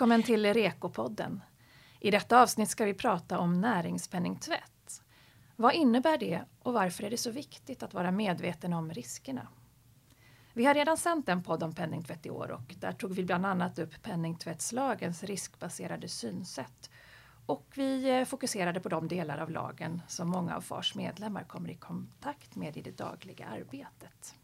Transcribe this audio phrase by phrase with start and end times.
[0.00, 1.42] Välkommen till Rekopodden.
[1.98, 5.02] I detta avsnitt ska vi prata om näringspenningtvätt.
[5.56, 9.48] Vad innebär det och varför är det så viktigt att vara medveten om riskerna?
[10.52, 13.46] Vi har redan sänt en podd om penningtvätt i år och där tog vi bland
[13.46, 16.90] annat upp penningtvättslagens riskbaserade synsätt.
[17.46, 21.70] Och vi eh, fokuserade på de delar av lagen som många av FARs medlemmar kommer
[21.70, 24.34] i kontakt med i det dagliga arbetet.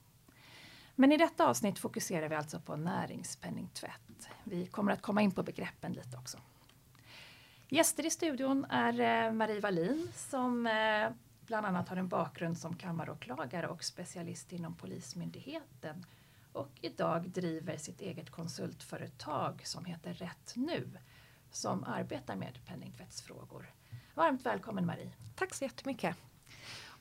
[0.99, 4.29] Men i detta avsnitt fokuserar vi alltså på näringspenningtvätt.
[4.45, 6.39] Vi kommer att komma in på begreppen lite också.
[7.69, 11.11] Gäster i studion är eh, Marie Wallin som eh,
[11.47, 16.07] bland annat har en bakgrund som kammaråklagare och specialist inom Polismyndigheten
[16.53, 20.91] och idag driver sitt eget konsultföretag som heter Rätt Nu
[21.51, 23.71] som arbetar med penningtvättsfrågor.
[24.15, 25.13] Varmt välkommen Marie!
[25.35, 26.17] Tack så jättemycket!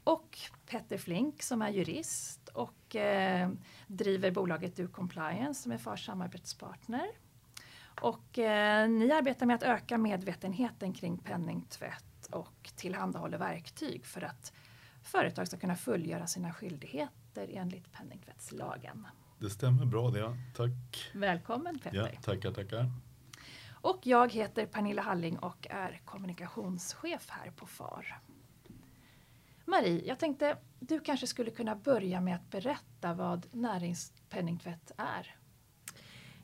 [0.03, 3.49] Och Petter Flink som är jurist och eh,
[3.87, 7.07] driver bolaget Du Compliance som är FARs samarbetspartner.
[8.01, 14.53] Och eh, ni arbetar med att öka medvetenheten kring penningtvätt och tillhandahåller verktyg för att
[15.03, 19.07] företag ska kunna fullgöra sina skyldigheter enligt penningtvättslagen.
[19.39, 21.11] Det stämmer bra det, tack.
[21.13, 22.11] Välkommen Petter.
[22.13, 22.91] Ja, tackar, tackar.
[23.85, 28.19] Och jag heter Pernilla Halling och är kommunikationschef här på FAR.
[29.65, 35.35] Marie, jag tänkte du kanske skulle kunna börja med att berätta vad näringspenningtvätt är.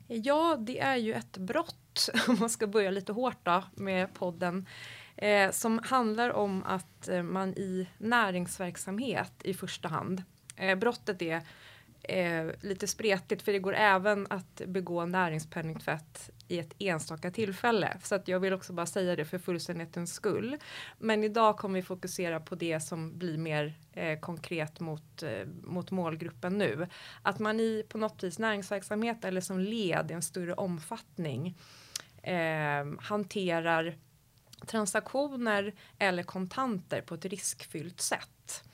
[0.06, 4.66] Ja, det är ju ett brott, om man ska börja lite hårt då, med podden,
[5.16, 10.22] eh, som handlar om att eh, man i näringsverksamhet i första hand,
[10.56, 11.42] eh, brottet är
[12.02, 17.96] eh, lite spretigt för det går även att begå näringspenningtvätt i ett enstaka tillfälle.
[18.02, 20.56] Så att jag vill också bara säga det för fullständighetens skull.
[20.98, 25.90] Men idag kommer vi fokusera på det som blir mer eh, konkret mot, eh, mot
[25.90, 26.88] målgruppen nu.
[27.22, 31.58] Att man i på något vis näringsverksamhet eller som led i en större omfattning
[32.22, 33.96] eh, hanterar
[34.66, 38.64] transaktioner eller kontanter på ett riskfyllt sätt.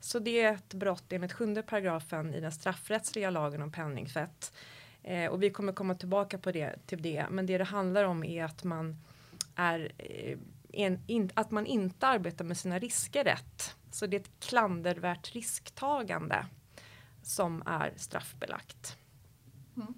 [0.00, 4.52] Så det är ett brott enligt sjunde paragrafen i den straffrättsliga lagen om penningtvätt.
[5.02, 7.26] Eh, och vi kommer komma tillbaka på det, till det.
[7.30, 8.96] Men det det handlar om är att man,
[9.54, 10.38] är, eh,
[10.72, 13.76] en, in, att man inte arbetar med sina risker rätt.
[13.90, 16.46] Så det är ett klandervärt risktagande
[17.22, 18.96] som är straffbelagt.
[19.76, 19.94] Mm.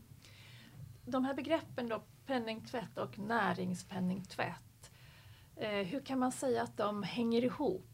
[1.04, 4.90] De här begreppen då, penningtvätt och näringspenningtvätt.
[5.56, 7.91] Eh, hur kan man säga att de hänger ihop?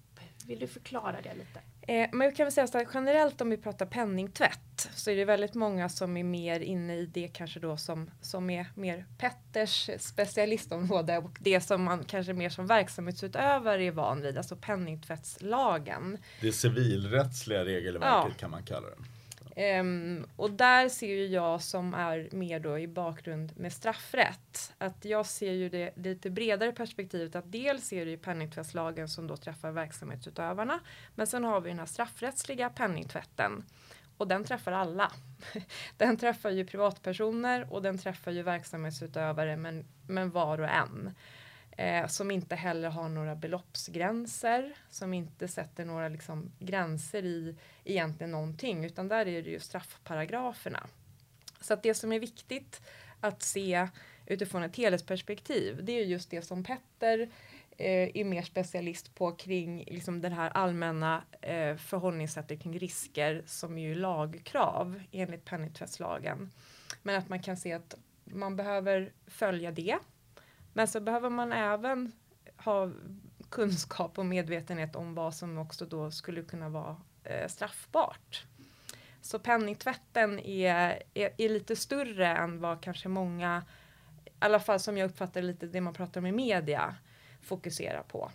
[0.49, 1.61] Vill du förklara det lite?
[1.81, 5.17] Eh, men jag kan väl säga så att generellt om vi pratar penningtvätt så är
[5.17, 9.05] det väldigt många som är mer inne i det kanske då som, som är mer
[9.19, 16.19] Petters specialistområde och det som man kanske mer som verksamhetsutövare är van vid, alltså penningtvättslagen.
[16.41, 18.39] Det civilrättsliga regelverket ja.
[18.39, 19.18] kan man kalla det.
[19.59, 24.75] Um, och där ser ju jag som är mer då i bakgrund med straffrätt.
[24.79, 29.27] Att jag ser ju det lite bredare perspektivet att dels är det ju penningtvättslagen som
[29.27, 30.81] då träffar verksamhetsutövarna
[31.15, 33.65] men sen har vi den här straffrättsliga penningtvätten.
[34.17, 35.13] Och den träffar alla.
[35.97, 41.15] Den träffar ju privatpersoner och den träffar ju verksamhetsutövare men, men var och en
[41.79, 48.31] eh, som inte heller har några beloppsgränser, som inte sätter några liksom, gränser i egentligen
[48.31, 50.87] någonting, utan där är det ju straffparagraferna.
[51.61, 52.83] Så att det som är viktigt
[53.21, 53.89] att se
[54.27, 57.21] utifrån ett helhetsperspektiv, det är just det som Petter
[57.71, 63.79] eh, är mer specialist på kring liksom det här allmänna eh, förhållningssättet kring risker som
[63.79, 66.51] är ju lagkrav enligt penningtvättslagen.
[67.03, 69.99] Men att man kan se att man behöver följa det
[70.79, 72.13] men så behöver man även
[72.57, 72.91] ha
[73.51, 78.45] kunskap och medvetenhet om vad som också då skulle kunna vara eh, straffbart.
[79.21, 83.65] Så penningtvätten är, är, är, lite större än vad kanske många,
[84.25, 86.95] i alla fall som jag uppfattar lite det man pratar om i media,
[87.43, 88.31] fokuserar på.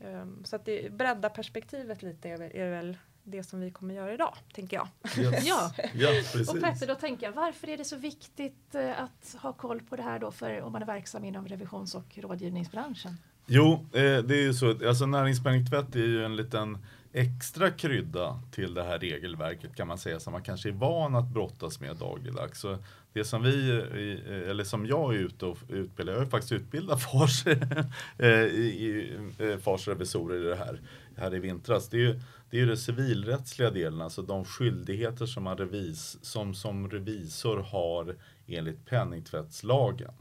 [0.00, 4.14] Um, så att det bredda perspektivet lite är, är väl det som vi kommer göra
[4.14, 4.88] idag, tänker jag.
[5.18, 5.46] Yes.
[5.46, 5.72] ja.
[5.94, 6.48] ja, precis.
[6.48, 9.96] Och Petter, då tänker jag, varför är det så viktigt eh, att ha koll på
[9.96, 13.16] det här då för om man är verksam inom revisions och rådgivningsbranschen?
[13.46, 16.78] Jo, eh, det är ju så, alltså näringspenningtvätt är ju en liten
[17.12, 21.28] extra krydda till det här regelverket kan man säga som man kanske är van att
[21.28, 22.60] brottas med dagligdags.
[22.60, 22.78] Så
[23.12, 23.70] det som vi,
[24.48, 27.46] eller som jag är ute och utbildar, jag har faktiskt utbildat FARs,
[28.18, 28.28] eh,
[29.48, 30.80] eh, FARs revisorer i det här,
[31.16, 31.88] här i vintras.
[31.88, 32.20] Det är ju
[32.50, 37.56] det är ju den civilrättsliga delen, alltså de skyldigheter som, man revis, som, som revisor
[37.58, 38.16] har
[38.46, 40.12] enligt penningtvättslagen.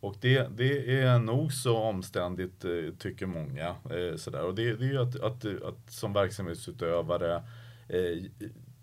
[0.00, 3.68] Och det, det är nog så omständigt eh, tycker många.
[3.68, 4.42] Eh, sådär.
[4.42, 7.42] Och det, det är ju att, att, att som verksamhetsutövare
[7.88, 8.22] eh,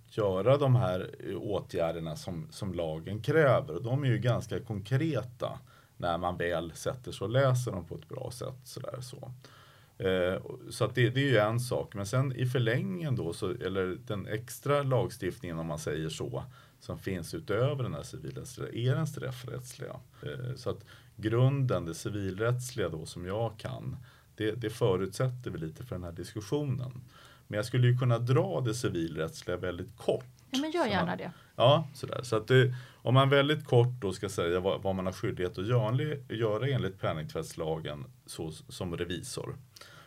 [0.09, 3.75] göra de här eh, åtgärderna som, som lagen kräver.
[3.75, 5.59] Och de är ju ganska konkreta.
[5.97, 8.59] när man väl sätter sig och läser dem på ett bra sätt.
[8.63, 9.31] Sådär, så.
[10.03, 11.95] Eh, så att det, det, är ju en sak.
[11.95, 16.44] Men sen i förlängningen då, så, eller den extra lagstiftningen om man säger så,
[16.86, 19.96] som finns utöver den här civilrättsliga, är den straffrättsliga.
[20.22, 20.86] Eh, så att
[21.16, 23.98] grunden, det civilrättsliga då som jag kan,
[24.36, 26.92] det, det förutsätter vi lite för den här diskussionen.
[27.48, 30.26] Men jag skulle ju kunna dra det civilrättsliga väldigt kort.
[30.52, 31.32] Ja, men gör gärna det.
[31.56, 32.20] Ja, sådär.
[32.24, 35.58] Så att det, om man väldigt kort då ska säga vad, vad man har skyldighet
[35.58, 39.56] att göra, göra enligt penningtvättslagen så, som revisor.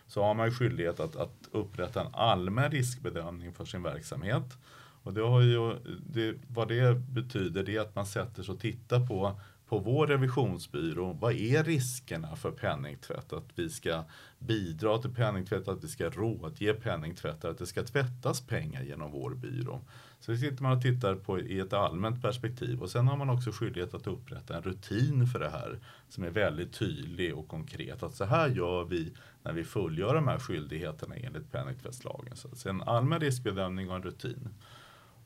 [0.07, 4.59] Så har man skyldighet att, att upprätta en allmän riskbedömning för sin verksamhet.
[5.09, 5.77] Och det har ju,
[6.07, 10.07] det, vad det betyder det är att man sätter sig och tittar på på vår
[10.07, 13.33] revisionsbyrå, vad är riskerna för penningtvätt?
[13.33, 14.05] Att vi ska
[14.39, 19.35] bidra till penningtvätt, att vi ska rådge penningtvättare, att det ska tvättas pengar genom vår
[19.35, 19.81] byrå.
[20.21, 23.31] Så det sitter man och tittar på i ett allmänt perspektiv och sen har man
[23.31, 25.79] också skyldighet att upprätta en rutin för det här
[26.09, 28.03] som är väldigt tydlig och konkret.
[28.03, 29.13] Att så här gör vi
[29.43, 32.37] när vi fullgör de här skyldigheterna enligt penningtvättslagen.
[32.37, 34.49] Så en allmän riskbedömning och en rutin.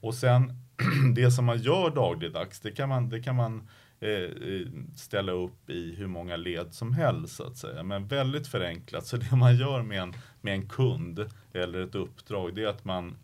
[0.03, 0.53] Och sen
[1.15, 3.69] det som man gör dagligdags, det kan man, det kan man
[4.03, 4.67] Eh, eh,
[4.97, 7.83] ställa upp i hur många led som helst så att säga.
[7.83, 12.55] Men väldigt förenklat, så det man gör med en, med en kund eller ett uppdrag
[12.55, 13.17] det är att man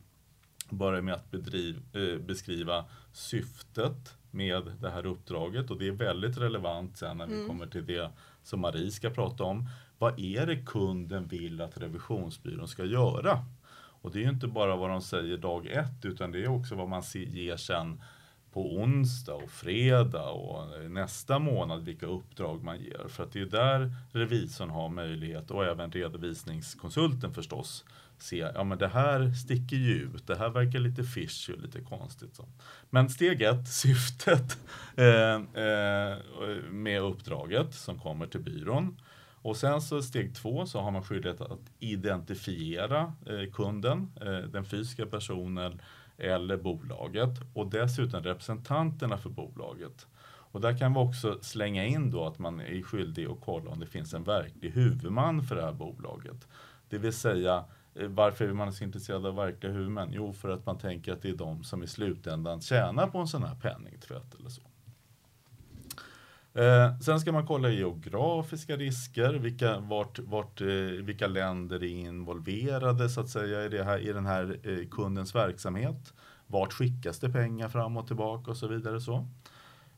[0.71, 6.39] börjar med att bedriv, eh, beskriva syftet med det här uppdraget och det är väldigt
[6.39, 7.49] relevant sen när vi mm.
[7.49, 8.11] kommer till det
[8.43, 9.69] som Marie ska prata om.
[9.99, 13.45] Vad är det kunden vill att revisionsbyrån ska göra?
[14.03, 16.75] Och det är ju inte bara vad de säger dag ett utan det är också
[16.75, 18.01] vad man ger sen
[18.53, 23.09] på onsdag och fredag och nästa månad vilka uppdrag man ger.
[23.09, 27.85] För att det är där revisorn har möjlighet och även redovisningskonsulten förstås
[28.19, 31.81] se, ja men det här sticker ju ut, det här verkar lite fishy och lite
[31.81, 32.37] konstigt.
[32.37, 32.49] Så.
[32.91, 34.59] Men steg ett, syftet
[34.97, 36.19] eh, eh,
[36.71, 39.01] med uppdraget som kommer till byrån.
[39.43, 44.65] Och sen så steg två så har man skyldighet att identifiera eh, kunden, eh, den
[44.65, 45.81] fysiska personen
[46.19, 50.07] eller bolaget och dessutom representanterna för bolaget.
[50.51, 53.81] Och där kan vi också slänga in då att man är skyldig att kolla om
[53.81, 56.49] det finns en verklig huvudman för det här bolaget.
[56.89, 57.65] Det vill säga
[57.95, 60.09] eh, varför är man så intresserad av verkliga huvudmän?
[60.13, 63.29] Jo, för att man tänker att det är de som i slutändan tjänar på en
[63.29, 64.63] sån här penningtvätt eller så.
[66.59, 70.67] Eh, sen ska man kolla geografiska risker, vilka, vart, vart, eh,
[71.03, 75.35] vilka länder är involverade så att säga i, det här, i den här eh, kundens
[75.35, 76.15] verksamhet.
[76.47, 79.01] Vart skickas det pengar fram och tillbaka och så vidare.
[79.01, 79.29] Så.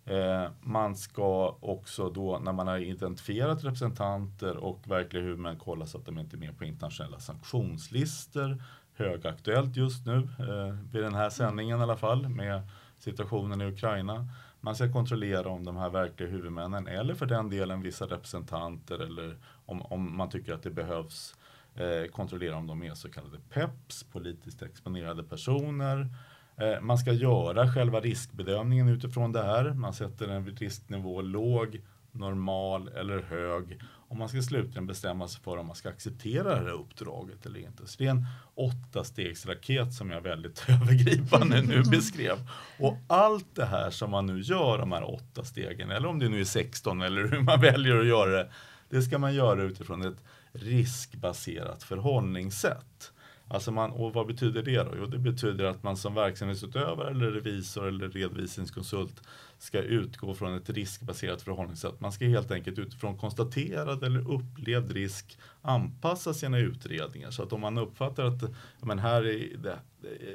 [0.05, 5.99] Eh, man ska också då när man har identifierat representanter och verkliga huvudmän kolla så
[5.99, 8.63] att de inte är med på internationella sanktionslistor.
[8.95, 12.63] Högaktuellt just nu eh, vid den här sändningen i alla fall med
[13.01, 14.29] situationen i Ukraina.
[14.61, 19.37] Man ska kontrollera om de här verkliga huvudmännen eller för den delen vissa representanter eller
[19.67, 21.35] om, om man tycker att det behövs
[21.75, 26.09] eh, kontrollera om de är så kallade PEPs, politiskt exponerade personer.
[26.57, 29.73] Eh, man ska göra själva riskbedömningen utifrån det här.
[29.73, 31.81] Man sätter en risknivå låg,
[32.13, 36.57] normal eller hög och man ska slutligen bestämma sig för om man ska acceptera det
[36.57, 37.87] här uppdraget eller inte.
[37.87, 42.37] Så det är en åtta stegsraket som jag väldigt övergripande nu beskrev.
[42.79, 46.29] Och allt det här som man nu gör, de här åtta stegen, eller om det
[46.29, 48.51] nu är 16 eller hur man väljer att göra det,
[48.89, 53.13] det ska man göra utifrån ett riskbaserat förhållningssätt.
[53.49, 54.95] Alltså man, och vad betyder det då?
[54.99, 59.23] Jo, det betyder att man som verksamhetsutövare eller revisor eller redovisningskonsult
[59.63, 62.01] ska utgå från ett riskbaserat förhållningssätt.
[62.01, 67.31] Man ska helt enkelt utifrån konstaterad eller upplevd risk anpassa sina utredningar.
[67.31, 68.43] Så att om man uppfattar att
[68.81, 69.79] men här är det,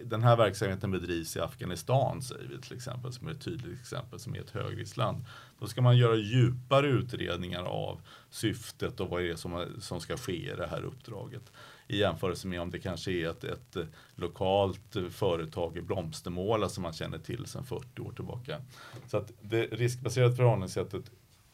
[0.04, 4.20] den här verksamheten bedrivs i Afghanistan, säger vi till exempel, som är ett tydligt exempel,
[4.20, 5.26] som är ett högriskland.
[5.60, 10.18] Då ska man göra djupare utredningar av syftet och vad det är som, som ska
[10.18, 11.52] ske i det här uppdraget
[11.88, 16.70] i jämförelse med om det kanske är ett, ett eh, lokalt eh, företag i Blomstermåla
[16.70, 18.62] som man känner till sedan 40 år tillbaka.
[19.08, 21.12] Så att det riskbaserade förhållningssättet,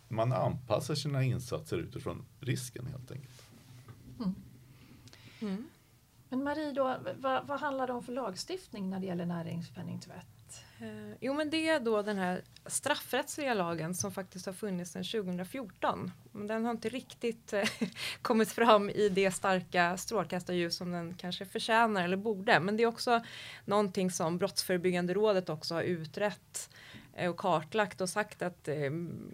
[0.07, 3.43] man anpassar sina insatser utifrån risken helt enkelt.
[4.19, 4.35] Mm.
[5.39, 5.69] Mm.
[6.29, 10.30] Men Marie, då, vad, vad handlar det om för lagstiftning när det gäller näringspenningtvätt?
[10.79, 15.03] Eh, jo men det är då den här straffrättsliga lagen som faktiskt har funnits sedan
[15.03, 16.11] 2014.
[16.31, 17.63] Men den har inte riktigt eh,
[18.21, 22.59] kommit fram i det starka strålkastarljus som den kanske förtjänar eller borde.
[22.59, 23.23] Men det är också
[23.65, 26.69] någonting som Brottsförebyggande rådet också har utrett
[27.13, 28.89] Eh, och kartlagt och sagt att eh,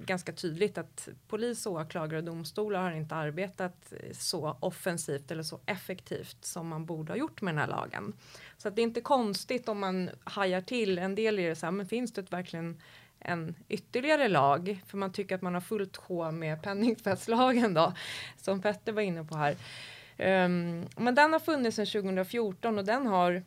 [0.06, 5.60] ganska tydligt att polis, åklagare och domstolar har inte arbetat eh, så offensivt eller så
[5.66, 8.14] effektivt som man borde ha gjort med den här lagen.
[8.58, 10.98] Så att det är inte konstigt om man hajar till.
[10.98, 12.82] En del är det så här, men finns det verkligen
[13.20, 17.94] en ytterligare lag, för man tycker att man har fullt sjå med penningtvättslagen då,
[18.38, 19.56] som Petter var inne på här.
[20.20, 23.44] Um, men den har funnits sedan 2014 och den har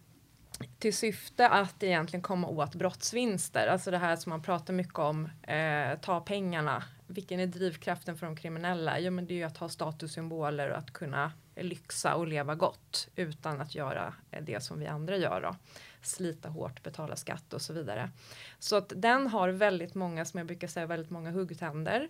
[0.78, 5.28] till syfte att egentligen komma åt brottsvinster, alltså det här som man pratar mycket om,
[5.42, 6.84] eh, ta pengarna.
[7.06, 8.98] Vilken är drivkraften för de kriminella?
[8.98, 13.08] Jo, men det är ju att ha statussymboler och att kunna lyxa och leva gott
[13.16, 15.56] utan att göra eh, det som vi andra gör då.
[16.02, 18.10] Slita hårt, betala skatt och så vidare.
[18.58, 22.08] Så att den har väldigt många, som jag brukar säga, väldigt många huggtänder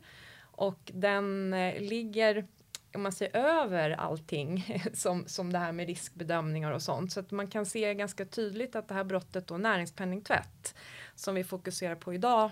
[0.60, 2.46] och den eh, ligger
[2.94, 7.12] om man ser över allting som, som det här med riskbedömningar och sånt.
[7.12, 10.74] Så att man kan se ganska tydligt att det här brottet då näringspenningtvätt
[11.14, 12.50] som vi fokuserar på idag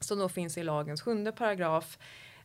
[0.00, 1.98] som då finns i lagens sjunde paragraf.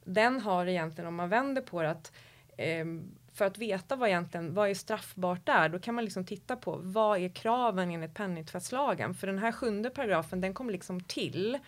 [0.03, 2.11] Den har egentligen om man vänder på det att
[2.57, 2.85] eh,
[3.33, 6.79] för att veta vad egentligen vad är straffbart där, då kan man liksom titta på
[6.83, 9.13] vad är kraven enligt penningtvättslagen?
[9.13, 11.59] För den här sjunde paragrafen, den kom liksom till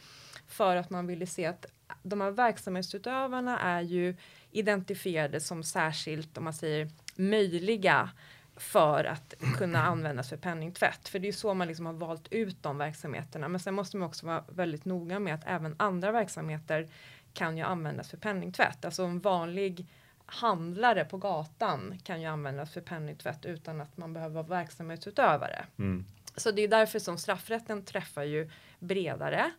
[0.47, 1.65] för att man ville se att
[2.03, 4.15] de här verksamhetsutövarna är ju
[4.51, 8.09] identifierade som särskilt, om man säger möjliga
[8.55, 11.09] för att kunna användas för penningtvätt.
[11.09, 13.47] För det är så man liksom har valt ut de verksamheterna.
[13.47, 16.87] Men sen måste man också vara väldigt noga med att även andra verksamheter
[17.33, 18.85] kan ju användas för penningtvätt.
[18.85, 19.85] Alltså en vanlig
[20.25, 25.65] handlare på gatan kan ju användas för penningtvätt utan att man behöver vara verksamhetsutövare.
[25.77, 26.05] Mm.
[26.35, 29.51] Så det är därför som straffrätten träffar ju bredare.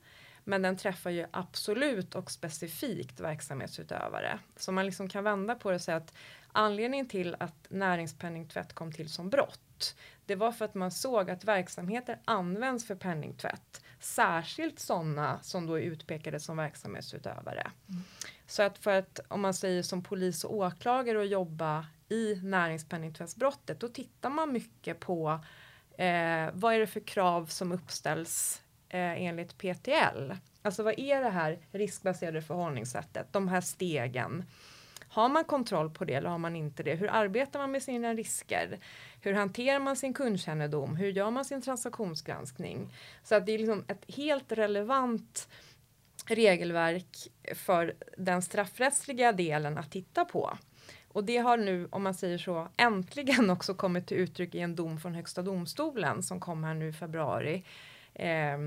[0.44, 4.38] Men den träffar ju absolut och specifikt verksamhetsutövare.
[4.56, 6.14] Så man liksom kan vända på det och säga att
[6.52, 9.94] anledningen till att näringspenningtvätt kom till som brott
[10.30, 13.84] det var för att man såg att verksamheter används för penningtvätt.
[14.00, 17.70] Särskilt sådana som då är utpekade som verksamhetsutövare.
[17.88, 18.02] Mm.
[18.46, 23.80] Så att för att om man säger som polis och åklagare och jobba i näringspenningtvättsbrottet
[23.80, 25.40] då tittar man mycket på
[25.98, 30.32] eh, vad är det för krav som uppställs eh, enligt PTL.
[30.62, 34.44] Alltså vad är det här riskbaserade förhållningssättet, de här stegen.
[35.08, 36.94] Har man kontroll på det eller har man inte det?
[36.94, 38.78] Hur arbetar man med sina risker?
[39.20, 40.96] Hur hanterar man sin kundkännedom?
[40.96, 42.92] Hur gör man sin transaktionsgranskning?
[43.22, 45.48] Så att det är liksom ett helt relevant
[46.26, 50.58] regelverk för den straffrättsliga delen att titta på.
[51.12, 54.76] Och det har nu, om man säger så, äntligen också kommit till uttryck i en
[54.76, 57.64] dom från Högsta domstolen som kom här nu i februari
[58.20, 58.58] eh,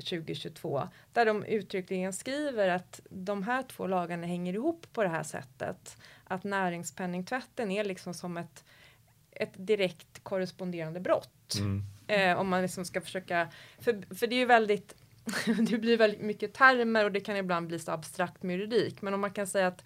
[0.00, 5.22] 2022 där de uttryckligen skriver att de här två lagarna hänger ihop på det här
[5.22, 5.96] sättet.
[6.24, 8.64] Att näringspenningtvätten är liksom som ett,
[9.30, 11.54] ett direkt korresponderande brott.
[11.58, 11.82] Mm.
[12.06, 13.48] Eh, om man liksom ska försöka,
[13.78, 14.94] för, för det är ju väldigt
[15.70, 19.02] det blir väldigt mycket termer och det kan ibland bli så abstrakt med juridik.
[19.02, 19.84] Men om man kan säga att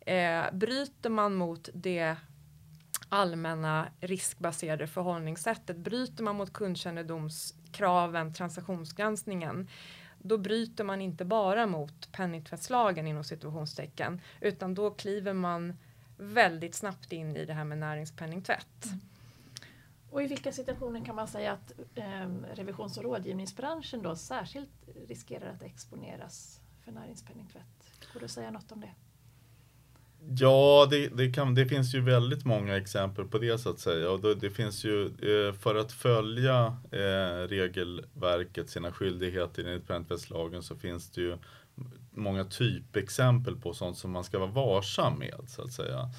[0.00, 2.16] eh, bryter man mot det
[3.08, 6.52] allmänna riskbaserade förhållningssättet, bryter man mot
[7.72, 9.68] kraven, transaktionsgranskningen,
[10.18, 15.76] då bryter man inte bara mot penningtvättslagen inom situationstecken, utan då kliver man
[16.16, 18.86] väldigt snabbt in i det här med näringspenningtvätt.
[18.86, 19.00] Mm.
[20.10, 24.70] Och i vilka situationer kan man säga att eh, revisions och rådgivningsbranschen då särskilt
[25.08, 27.64] riskerar att exponeras för näringspenningtvätt?
[28.12, 28.90] Går det att säga något om det?
[30.28, 34.10] Ja, det, det, kan, det finns ju väldigt många exempel på det så att säga.
[34.10, 40.62] Och det, det finns ju, eh, för att följa eh, regelverket, sina skyldigheter enligt penningtvättslagen
[40.62, 41.38] så finns det ju
[42.10, 46.10] många typexempel på sånt som man ska vara varsam med så att säga.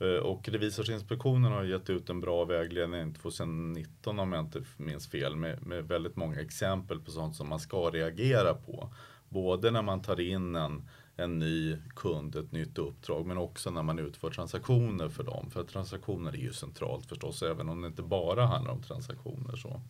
[0.00, 5.36] Eh, och Revisorsinspektionen har gett ut en bra vägledning 2019 om jag inte minns fel
[5.36, 8.94] med, med väldigt många exempel på sånt som man ska reagera på.
[9.28, 13.82] Både när man tar in en, en ny kund, ett nytt uppdrag, men också när
[13.82, 15.50] man utför transaktioner för dem.
[15.50, 19.56] För transaktioner är ju centralt förstås, även om det inte bara handlar om transaktioner.
[19.56, 19.80] Så,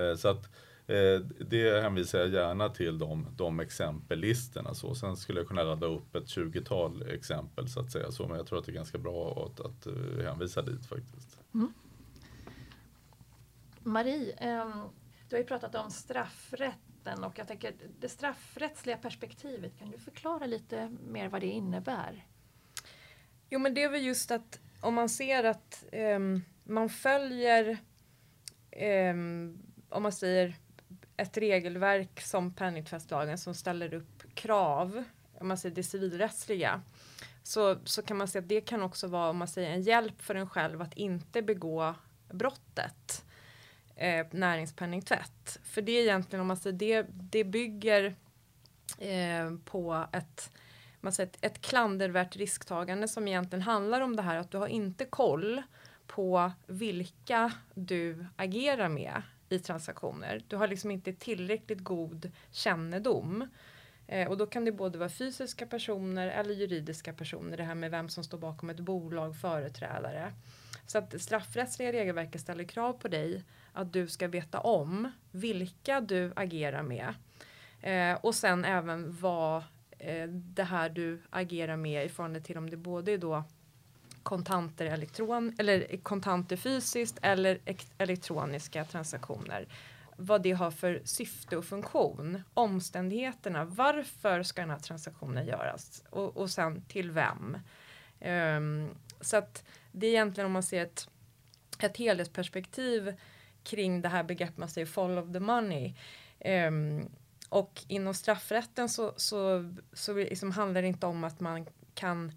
[0.00, 0.44] eh, så att
[0.86, 4.74] eh, det hänvisar jag gärna till de, de exempellistorna.
[4.74, 4.94] Så.
[4.94, 8.12] Sen skulle jag kunna ladda upp ett 20-tal exempel så att säga.
[8.12, 11.40] Så, men jag tror att det är ganska bra att, att eh, hänvisa dit faktiskt.
[11.54, 11.72] Mm.
[13.82, 14.82] Marie, ehm,
[15.28, 19.78] du har ju pratat om straffrätt rätten och jag tänker det straffrättsliga perspektivet.
[19.78, 22.26] Kan du förklara lite mer vad det innebär?
[23.50, 26.18] Jo men det är väl just att om man ser att eh,
[26.64, 27.78] man följer
[28.70, 29.14] eh,
[29.88, 30.54] om man säger
[31.16, 35.04] ett regelverk som penningtvättslagen som ställer upp krav,
[35.40, 36.82] om man säger det civilrättsliga,
[37.42, 40.22] så, så kan man säga att det kan också vara om man säger en hjälp
[40.22, 41.94] för en själv att inte begå
[42.30, 43.24] brottet
[43.98, 45.60] eh, näringspenningtvätt.
[45.62, 48.14] För det är egentligen om man säger det, det bygger
[48.98, 50.50] eh, på ett
[51.00, 54.66] man säger, ett, ett klandervärt risktagande som egentligen handlar om det här att du har
[54.66, 55.62] inte koll
[56.06, 60.42] på vilka du agerar med i transaktioner.
[60.48, 63.48] Du har liksom inte tillräckligt god kännedom
[64.08, 67.56] Eh, och då kan det både vara fysiska personer eller juridiska personer.
[67.56, 70.32] Det här med vem som står bakom ett bolag, företrädare.
[70.88, 76.32] Så att straffrättsliga regelverket ställer krav på dig att du ska veta om vilka du
[76.36, 77.14] agerar med.
[77.80, 79.62] Eh, och sen även vad
[79.98, 83.44] eh, det här du agerar med i förhållande till om det både är då
[84.22, 87.58] kontanter, elektron, eller kontanter fysiskt eller
[87.98, 89.68] elektroniska transaktioner.
[90.16, 96.36] Vad det har för syfte och funktion, omständigheterna, varför ska den här transaktionen göras och,
[96.36, 97.58] och sen till vem.
[98.20, 98.90] Um,
[99.20, 99.64] så att
[99.98, 101.08] det är egentligen om man ser ett,
[101.78, 103.14] ett helhetsperspektiv
[103.62, 105.94] kring det här begreppet man säger fall of the money.
[106.44, 107.10] Um,
[107.48, 112.32] och inom straffrätten så, så, så liksom handlar det inte om att man kan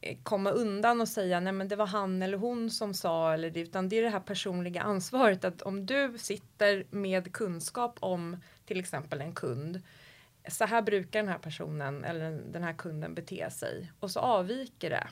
[0.00, 3.50] eh, komma undan och säga nej men det var han eller hon som sa eller
[3.50, 8.36] det utan det är det här personliga ansvaret att om du sitter med kunskap om
[8.64, 9.82] till exempel en kund
[10.48, 14.90] så här brukar den här personen eller den här kunden bete sig och så avviker
[14.90, 15.08] det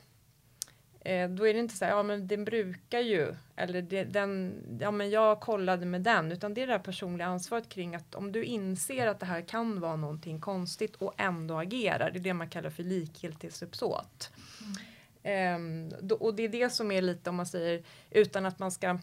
[1.01, 4.55] Eh, då är det inte så här, ja men den brukar ju, eller det, den,
[4.81, 8.15] ja men jag kollade med den, utan det är det här personliga ansvaret kring att
[8.15, 12.23] om du inser att det här kan vara någonting konstigt och ändå agerar, det är
[12.23, 14.33] det man kallar för likgiltighetsuppsåt.
[15.23, 15.89] Mm.
[15.93, 18.73] Eh, då, och det är det som är lite om man säger, utan att man
[18.73, 18.99] ska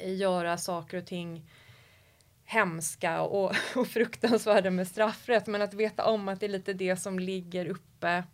[0.00, 1.50] göra saker och ting
[2.44, 6.96] hemska och, och fruktansvärda med straffrätt, men att veta om att det är lite det
[6.96, 8.24] som ligger uppe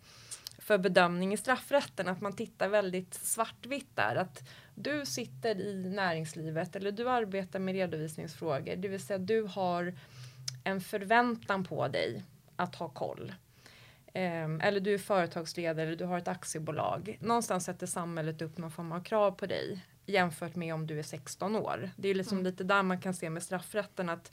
[0.63, 4.17] för bedömning i straffrätten, att man tittar väldigt svartvitt där.
[4.17, 9.95] Att du sitter i näringslivet eller du arbetar med redovisningsfrågor, det vill säga du har
[10.65, 12.25] en förväntan på dig
[12.57, 13.33] att ha koll.
[14.15, 17.19] Um, eller du är företagsledare, eller du har ett aktiebolag.
[17.21, 21.03] Någonstans sätter samhället upp någon form av krav på dig jämfört med om du är
[21.03, 21.91] 16 år.
[21.97, 22.51] Det är liksom mm.
[22.51, 24.33] lite där man kan se med straffrätten att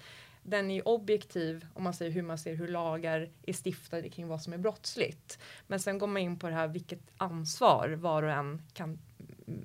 [0.50, 4.42] den är objektiv om man säger hur man ser hur lagar är stiftade kring vad
[4.42, 5.40] som är brottsligt.
[5.68, 9.00] Men sen går man in på det här vilket ansvar var och en kan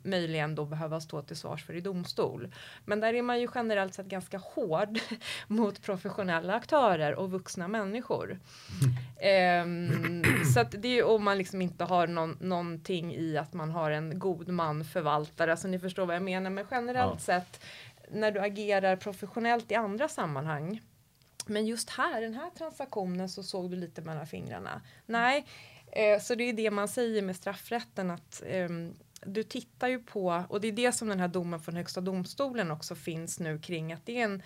[0.02, 2.54] möjligen då behöva stå till svars för i domstol.
[2.84, 4.98] Men där är man ju generellt sett ganska hård
[5.46, 8.38] mot professionella aktörer och vuxna människor.
[9.62, 13.70] um, så att det är om man liksom inte har någon, någonting i att man
[13.70, 17.18] har en god man förvaltare, alltså ni förstår vad jag menar, men generellt ja.
[17.18, 17.60] sett
[18.10, 20.80] när du agerar professionellt i andra sammanhang.
[21.46, 24.80] Men just här, den här transaktionen så såg du lite mellan fingrarna.
[25.06, 25.46] Nej,
[25.92, 28.68] eh, så det är det man säger med straffrätten att eh,
[29.26, 32.70] du tittar ju på, och det är det som den här domen från Högsta domstolen
[32.70, 34.42] också finns nu kring att det är en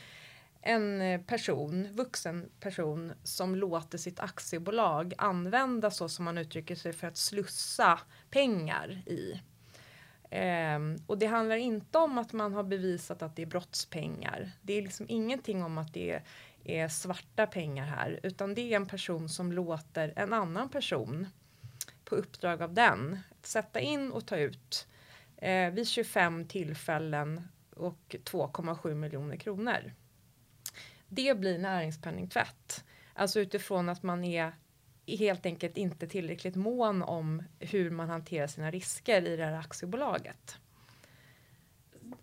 [0.63, 6.93] en eh, person, vuxen person som låter sitt aktiebolag använda så som man uttrycker sig
[6.93, 9.41] för att slussa pengar i.
[10.31, 14.51] Um, och det handlar inte om att man har bevisat att det är brottspengar.
[14.63, 16.23] Det är liksom ingenting om att det är,
[16.65, 21.27] är svarta pengar här, utan det är en person som låter en annan person
[22.05, 24.89] på uppdrag av den sätta in och ta ut
[25.37, 29.95] eh, vid 25 tillfällen och 2,7 miljoner kronor.
[31.09, 32.85] Det blir näringspenningtvätt.
[33.15, 34.53] Alltså utifrån att man är
[35.17, 40.57] helt enkelt inte tillräckligt mån om hur man hanterar sina risker i det här aktiebolaget.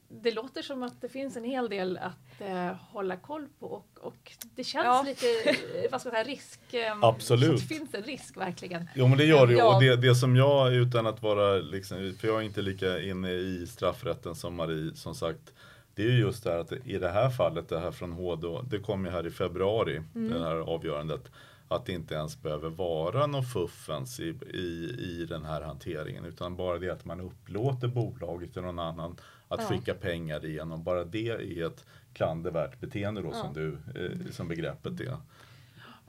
[0.08, 3.88] Det låter som att det finns en hel del att eh, hålla koll på och,
[4.02, 5.04] och det känns ja.
[5.06, 6.74] lite, eh, vad ska man säga, risk.
[6.74, 7.62] Eh, Absolut.
[7.62, 8.90] det finns en risk verkligen.
[8.96, 9.76] Jo men det gör det ja.
[9.76, 13.32] och det, det som jag utan att vara, liksom, för jag är inte lika inne
[13.32, 15.54] i straffrätten som Marie som sagt
[15.96, 18.80] det är just det här att i det här fallet, det här från HD, det
[18.80, 20.34] kom ju här i februari, mm.
[20.34, 21.32] det här avgörandet
[21.68, 26.56] att det inte ens behöver vara någon fuffens i, i, i den här hanteringen utan
[26.56, 29.68] bara det att man upplåter bolaget till någon annan att ja.
[29.68, 30.84] skicka pengar igenom.
[30.84, 33.42] Bara det är ett klandervärt beteende då ja.
[33.42, 35.18] som, du, eh, som begreppet är.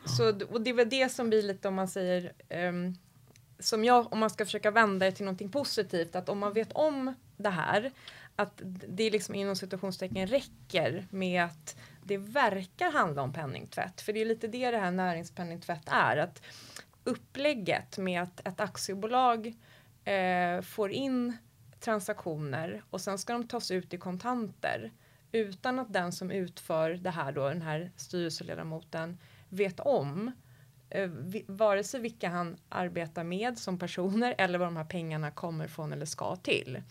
[0.05, 2.33] Så, och det är väl det som blir lite om man säger
[2.69, 2.95] um,
[3.59, 6.73] som jag, om man ska försöka vända det till någonting positivt, att om man vet
[6.73, 7.92] om det här,
[8.37, 14.01] att det liksom inom situationstecken räcker med att det verkar handla om penningtvätt.
[14.01, 16.16] För det är lite det det här näringspenningtvätt är.
[16.16, 16.42] Att
[17.05, 19.55] upplägget med att ett aktiebolag
[20.05, 21.37] eh, får in
[21.81, 24.92] transaktioner och sen ska de tas ut i kontanter
[25.33, 29.18] utan att den som utför det här då, den här styrelseledamoten,
[29.49, 30.33] vet om
[30.90, 31.11] eh,
[31.46, 35.92] vare sig vilka han arbetar med som personer eller var de här pengarna kommer från
[35.92, 36.83] eller ska till.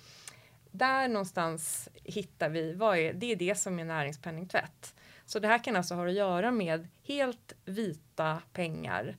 [0.78, 4.96] Där någonstans hittar vi, vad är, det är det som är näringspenningtvätt.
[5.26, 9.16] Så det här kan alltså ha att göra med helt vita pengar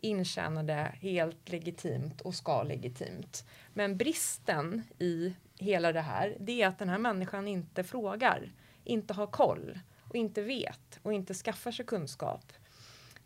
[0.00, 3.44] intjänade helt legitimt och ska legitimt.
[3.74, 8.52] Men bristen i hela det här, det är att den här människan inte frågar,
[8.84, 12.52] inte har koll och inte vet och inte skaffar sig kunskap.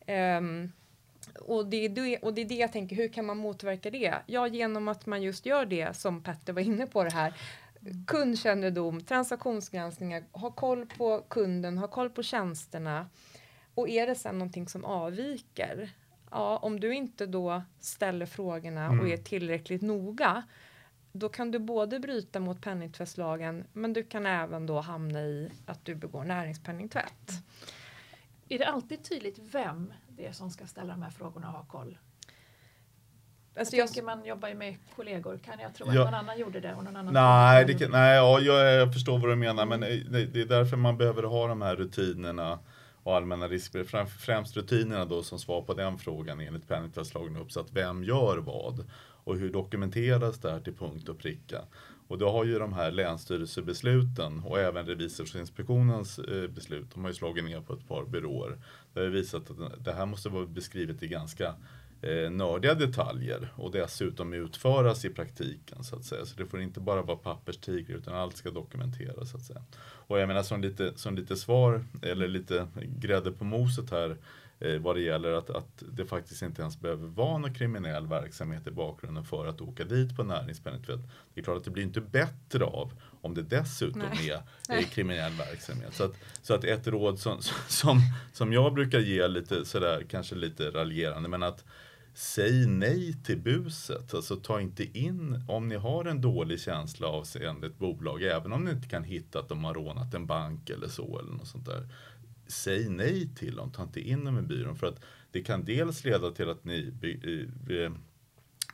[0.07, 0.73] Um,
[1.41, 4.15] och, det är det, och det är det jag tänker, hur kan man motverka det?
[4.27, 7.35] Ja, genom att man just gör det som Petter var inne på det här.
[8.07, 13.09] Kundkännedom, transaktionsgranskningar, ha koll på kunden, ha koll på tjänsterna.
[13.75, 15.91] Och är det sen någonting som avviker,
[16.31, 19.01] ja, om du inte då ställer frågorna Mm.
[19.01, 20.43] och är tillräckligt noga,
[21.13, 25.85] då kan du både bryta mot penningtvättslagen, men du kan även då hamna i att
[25.85, 27.31] du begår näringspenningtvätt.
[28.49, 31.65] Är det alltid tydligt vem det är som ska ställa de här frågorna och ha
[31.65, 31.99] koll?
[33.57, 35.91] Alltså jag jag, tänker man jobbar ju med kollegor, kan jag tro Ja.
[35.93, 38.93] att någon annan gjorde det och någon annan Nej, det kan, nej ja, jag, jag
[38.93, 42.59] förstår vad du menar, men det, det är därför man behöver ha de här rutinerna
[43.03, 43.85] och allmänna risker.
[44.07, 47.67] Främst rutinerna då som svar på den frågan enligt penningtvättslagen uppsatt.
[47.73, 48.91] Vem gör vad?
[49.25, 51.59] Och hur dokumenteras det här till punkt och pricka?
[52.09, 57.15] Och då har ju de här länsstyrelsebesluten och även Revisorsinspektionens eh, beslut, de har ju
[57.15, 58.59] slagit ner på ett par byråer.
[58.93, 61.55] Det har ju visat att det här måste vara beskrivet i ganska
[62.03, 66.27] eh, nördiga detaljer och dessutom utföras i praktiken så att säga.
[66.27, 69.63] Så det får inte bara vara papperstiger utan allt ska dokumenteras så att säga.
[69.83, 72.67] Och jag menar som lite, som lite svar eller lite
[72.99, 74.17] grädde på moset här
[74.59, 78.67] eh, vad det gäller att, att det faktiskt inte ens behöver vara någon kriminell verksamhet
[78.67, 81.01] i bakgrunden för att åka dit på näringspenningtvätt.
[81.35, 84.31] Det är klart att det blir inte bättre av om det dessutom Nej.
[84.31, 84.43] är
[84.79, 85.95] eh, kriminell verksamhet.
[85.95, 87.39] Så att, så att ett råd som,
[87.69, 88.01] som,
[88.33, 91.65] som jag brukar ge lite sådär, kanske lite raljerande, men att
[92.15, 94.15] Säg nej till buset.
[94.15, 98.65] Alltså ta inte in, om ni har en dålig känsla avseende ett bolag, även om
[98.65, 101.67] ni inte kan hitta att de har rånat en bank eller så eller något sånt
[101.67, 101.89] där.
[102.47, 104.77] Säg nej till dem, ta inte in dem i byrån.
[104.77, 107.93] För att det kan dels leda till att ni eh, eh,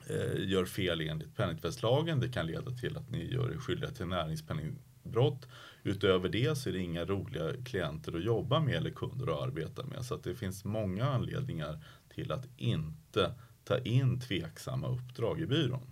[0.06, 2.20] eh, gör fel enligt penningtvättslagen.
[2.20, 5.48] Det kan leda till att ni gör er skyldiga till näringspenningbrott.
[5.82, 9.84] Utöver det så är det inga roliga klienter att jobba med eller kunder att arbeta
[9.84, 10.04] med.
[10.04, 11.84] Så att det finns många anledningar
[12.18, 15.86] till att inte ta in tveksamma uppdrag i byrån.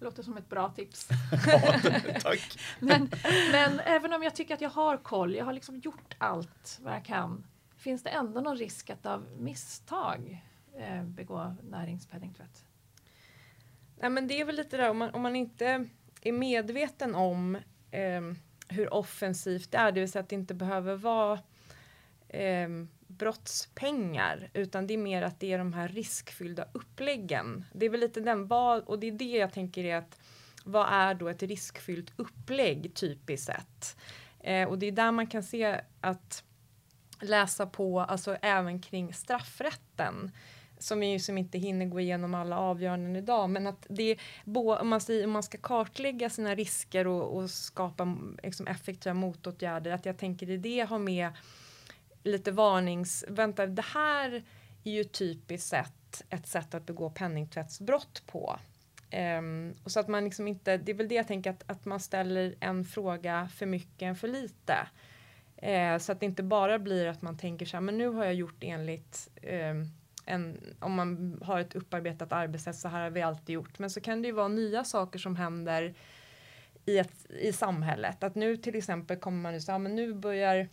[0.00, 1.08] Låter som ett bra tips.
[1.46, 1.80] Ja,
[2.20, 2.58] tack!
[2.80, 3.10] Men,
[3.52, 6.94] men även om jag tycker att jag har koll, jag har liksom gjort allt vad
[6.94, 7.46] jag kan.
[7.76, 10.42] Finns det ändå någon risk att av misstag
[10.78, 12.64] eh, begå näringspenningtvätt?
[14.00, 15.88] Nej, men det är väl lite där om man, om man inte
[16.22, 17.58] är medveten om
[17.90, 18.36] ehm,
[18.68, 21.38] hur offensivt det är, det vill säga att det inte behöver vara
[22.28, 27.64] ehm, brottspengar utan det är mer att det är de här riskfyllda uppläggen.
[27.72, 30.20] Det är väl lite den, vad, och det är det jag tänker är att
[30.64, 33.96] vad är då ett riskfyllt upplägg typiskt sett?
[34.40, 36.44] Eh, och det är där man kan se att
[37.20, 40.30] läsa på, alltså även kring straffrätten
[40.82, 44.18] som vi ju som inte hinner gå igenom alla avgöranden idag, men att det är
[44.80, 49.90] om, man säger, om man ska kartlägga sina risker och, och skapa liksom, effektiva motåtgärder,
[49.90, 51.30] att jag tänker i det ha med
[52.22, 54.44] lite varnings, vänta det här
[54.84, 58.58] är ju typiskt sett ett sätt att begå penningtvättsbrott på.
[59.38, 61.84] Um, och så att man liksom inte, det är väl det jag tänker att, att
[61.84, 64.76] man ställer en fråga för mycket än för lite.
[65.62, 68.24] Uh, så att det inte bara blir att man tänker så här, men nu har
[68.24, 69.90] jag gjort enligt um,
[70.26, 73.78] en, om man har ett upparbetat arbetssätt, så här har vi alltid gjort.
[73.78, 75.94] Men så kan det ju vara nya saker som händer
[76.84, 78.22] i, ett, i samhället.
[78.22, 80.68] Att nu till exempel kommer man ju säga, men nu börjar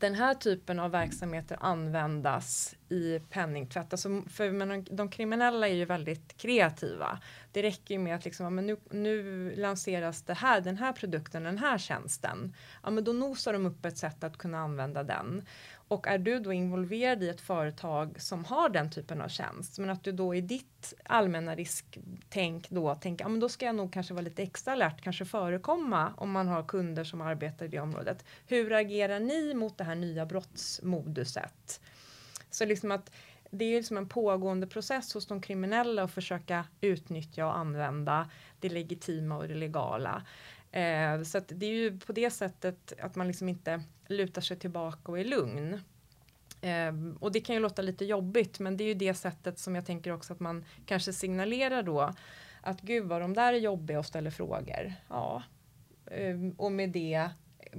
[0.00, 3.92] den här typen av verksamheter användas i penningtvätt.
[3.92, 7.18] Alltså för men de, de kriminella är ju väldigt kreativa.
[7.52, 10.92] Det räcker ju med att liksom, ja, men nu, nu lanseras det här, den här
[10.92, 12.54] produkten, den här tjänsten.
[12.82, 15.42] Ja, men då nosar de upp ett sätt att kunna använda den.
[15.88, 19.90] Och är du då involverad i ett företag som har den typen av tjänst, men
[19.90, 23.92] att du då i ditt allmänna risktänk då tänker, ja men då ska jag nog
[23.92, 27.80] kanske vara lite extra alert, kanske förekomma om man har kunder som arbetar i det
[27.80, 28.24] området.
[28.46, 31.80] Hur agerar ni mot det här nya brottsmoduset?
[32.50, 33.10] Så liksom att
[33.50, 38.68] det är liksom en pågående process hos de kriminella att försöka utnyttja och använda det
[38.68, 40.22] legitima och det legala.
[40.72, 45.12] Eh, så det är ju på det sättet att man liksom inte lutar sig tillbaka
[45.12, 45.80] och är lugn.
[46.60, 49.74] Eh, och det kan ju låta lite jobbigt men det är ju det sättet som
[49.74, 52.12] jag tänker också att man kanske signalerar då
[52.62, 54.92] att gud vad de där är jobbiga och ställer frågor.
[55.08, 55.42] Ja.
[56.06, 57.28] Eh, och med det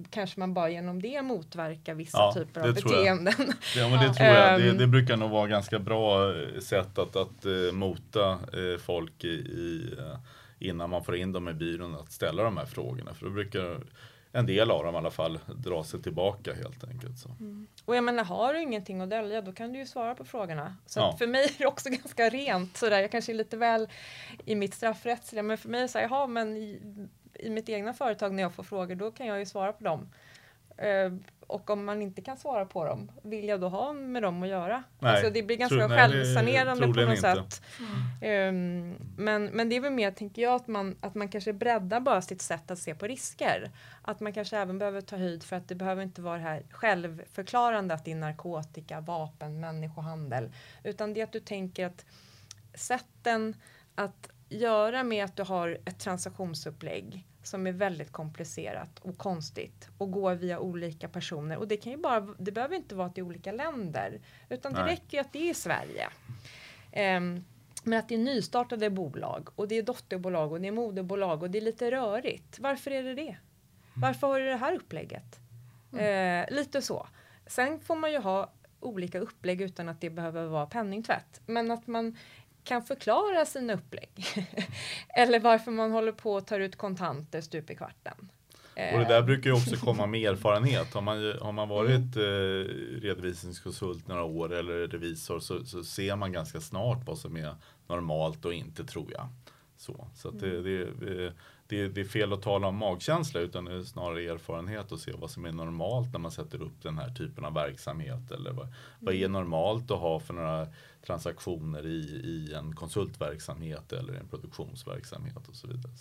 [0.10, 3.00] kanske man bara genom det motverkar vissa Ja, typer av tror jag.
[3.24, 3.54] beteenden.
[3.78, 4.62] Ja, men det tror jag.
[4.62, 4.78] Det, Ehm.
[4.78, 9.28] det brukar nog vara ganska bra eh, sätt att, att eh, mota eh, folk i,
[9.28, 9.96] i,
[10.60, 13.14] innan man får in dem i byrån att ställa de här frågorna.
[13.14, 13.82] För då brukar
[14.32, 17.18] en del av dem i alla fall dra sig tillbaka helt enkelt.
[17.20, 17.30] Så.
[17.86, 20.76] Och jag menar, har du ingenting att dölja då kan du ju svara på frågorna.
[20.86, 21.16] Så Ja.
[21.18, 23.00] för mig är det också ganska rent sådär.
[23.02, 23.88] Jag kanske är lite väl
[24.46, 26.82] i mitt straffrättsliga, men för mig är det så här, jaha, men i,
[27.34, 30.10] i mitt egna företag när jag får frågor, då kan jag ju svara på dem.
[30.78, 31.14] Eh,
[31.50, 34.50] och om man inte kan svara på dem, vill jag då ha med dem att
[34.50, 34.84] göra?
[35.00, 37.56] Nej, alltså det blir ganska tro- nej, självsanerande på troligen något inte.
[37.56, 37.64] sätt.
[38.22, 42.00] Ehm, men, men det är väl mer, tänker jag, att man, att man kanske breddar
[42.00, 43.72] bara sitt sätt att se på risker.
[44.02, 46.64] Att man kanske även behöver ta höjd för att det behöver inte vara det här
[46.72, 50.52] självförklarande att det är narkotika, vapen, människohandel.
[50.84, 52.06] Utan det att du tänker att
[52.74, 53.56] sätten
[53.96, 60.12] att göra med att du har ett transaktionsupplägg som är väldigt komplicerat och konstigt och
[60.12, 61.58] går via olika personer.
[61.58, 64.92] Och det kan ju bara, det behöver inte vara till olika länder utan det Nej.
[64.92, 66.10] räcker ju att det är i Sverige.
[66.92, 67.44] Ehm,
[67.84, 71.50] men att det är nystartade bolag och det är dotterbolag och det är moderbolag och
[71.50, 72.60] det är lite rörigt.
[72.60, 73.38] Varför är det det?
[73.94, 75.40] Varför har du det här upplägget?
[75.98, 77.08] Eh, lite så.
[77.48, 81.42] Sen får man ju ha olika upplägg utan att det behöver vara penningtvätt.
[81.46, 82.18] Men att man
[82.70, 84.10] kan förklara sina upplägg.
[85.10, 88.30] Eller varför man håller på och tar ut kontanter stup i kvarten.
[88.76, 90.94] Eh, Och det där brukar ju också komma med erfarenhet.
[90.94, 96.32] Har man, har man varit eh, redovisningskonsult några år eller revisor så, så ser man
[96.32, 97.56] ganska snart vad som är
[97.88, 99.28] normalt och inte tror jag.
[99.78, 101.34] Så, så det, det, det,
[101.68, 105.12] det, det är fel att tala om magkänsla utan det är snarare erfarenhet att se
[105.12, 108.32] vad som är normalt när man sätter upp den här typen av verksamhet.
[108.32, 108.68] Eller vad,
[109.00, 110.68] vad är normalt att ha för några
[111.06, 115.92] transaktioner i, i en konsultverksamhet eller en produktionsverksamhet och så vidare.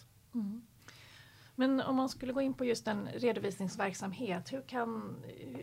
[1.55, 5.17] Men om man skulle gå in på just en redovisningsverksamhet, hur kan,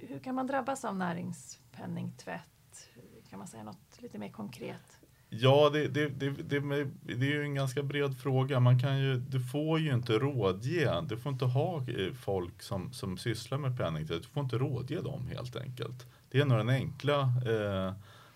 [0.07, 2.89] hur kan man drabbas av näringspenningtvätt?
[3.29, 4.99] Kan man säga något lite mer konkret?
[5.29, 6.59] Ja, det, det, det, det,
[7.01, 8.59] det är ju en ganska bred fråga.
[8.59, 11.01] Man kan ju, du får ju inte rådge.
[11.09, 14.23] Du får inte ha eh, folk som, som sysslar med penningtvätt.
[14.23, 16.07] Du får inte rådge dem helt enkelt.
[16.29, 17.93] Det är nog den enkla eh,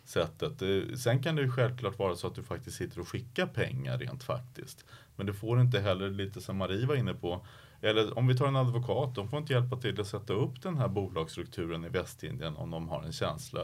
[0.10, 0.62] sättet.
[1.00, 4.24] Sen kan det ju självklart vara så att du faktiskt sitter och skickar pengar rent
[4.24, 4.86] faktiskt.
[5.16, 7.46] Men du får inte heller, lite som Marie var inne på,
[7.82, 10.78] eller om vi tar en advokat, de får inte hjälpa till att sätta upp den
[10.78, 13.62] här bolagsstrukturen i Västindien om de har en känsla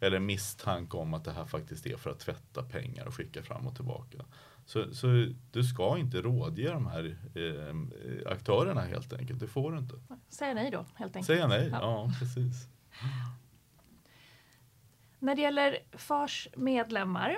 [0.00, 3.66] eller misstanke om att det här faktiskt är för att tvätta pengar och skicka fram
[3.66, 4.18] och tillbaka.
[4.66, 5.06] Så, så
[5.52, 9.94] du ska inte rådge de här eh, aktörerna helt enkelt, det får du inte.
[10.28, 11.26] Säga nej då, helt enkelt.
[11.26, 11.78] Säga nej, Ja.
[11.80, 12.68] ja precis.
[15.24, 17.36] När det gäller FARs medlemmar,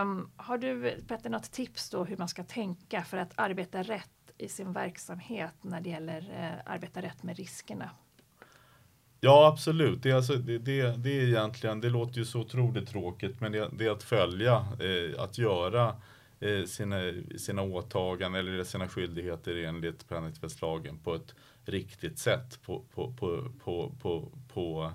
[0.00, 4.32] um, har du Petter något tips då hur man ska tänka för att arbeta rätt
[4.38, 7.90] i sin verksamhet när det gäller eh, arbeta rätt med riskerna?
[9.20, 10.02] Ja, absolut.
[10.02, 13.52] Det är, alltså, det, det, det är egentligen, det låter ju så otroligt tråkigt, men
[13.52, 15.96] det, det är att följa, eh, att göra
[16.40, 16.96] eh, sina,
[17.38, 21.34] sina åtaganden eller sina skyldigheter enligt penningtvättslagen på ett
[21.64, 22.62] riktigt sätt.
[22.62, 24.92] På, på, på, på, på, på, på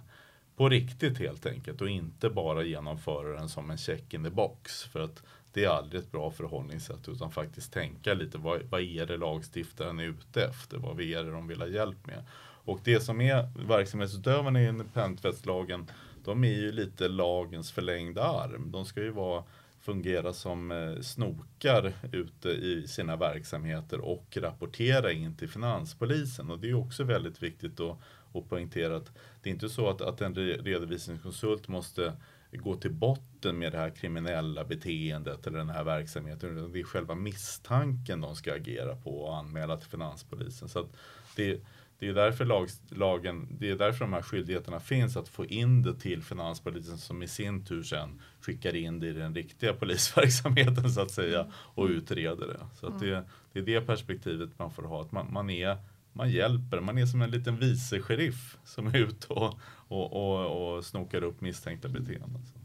[0.61, 4.83] på riktigt helt enkelt och inte bara genomföra den som en check in the box.
[4.83, 9.05] För att det är aldrig ett bra förhållningssätt utan faktiskt tänka lite vad, vad är
[9.05, 10.77] det lagstiftaren är ute efter?
[10.77, 12.23] Vad är det de vill ha hjälp med?
[12.65, 15.91] Och det som är verksamhetsutövarna i penningtvättslagen,
[16.23, 18.71] de är ju lite lagens förlängda arm.
[18.71, 19.43] De ska ju vara,
[19.81, 26.51] fungera som eh, snokar ute i sina verksamheter och rapportera in till Finanspolisen.
[26.51, 27.97] Och det är också väldigt viktigt att,
[28.33, 29.11] att poängtera att
[29.43, 32.13] det är inte så att, att en redovisningskonsult måste
[32.51, 36.57] gå till botten med det här kriminella beteendet eller den här verksamheten.
[36.57, 40.69] utan Det är själva misstanken de ska agera på och anmäla till Finanspolisen.
[40.69, 40.89] Så att
[41.35, 41.61] det,
[42.01, 45.81] det är därför lag, lagen, det är därför de här skyldigheterna finns att få in
[45.81, 50.91] det till Finanspolisen som i sin tur sen skickar in det i den riktiga polisverksamheten
[50.91, 52.59] så att säga och utreder det.
[52.79, 55.01] Så att det, det är det perspektivet man får ha.
[55.01, 55.77] Att man, man, är,
[56.13, 60.75] man hjälper, man är som en liten vice sheriff som är ute och, och, och,
[60.75, 62.45] och snokar upp misstänkta beteenden.
[62.45, 62.59] Så.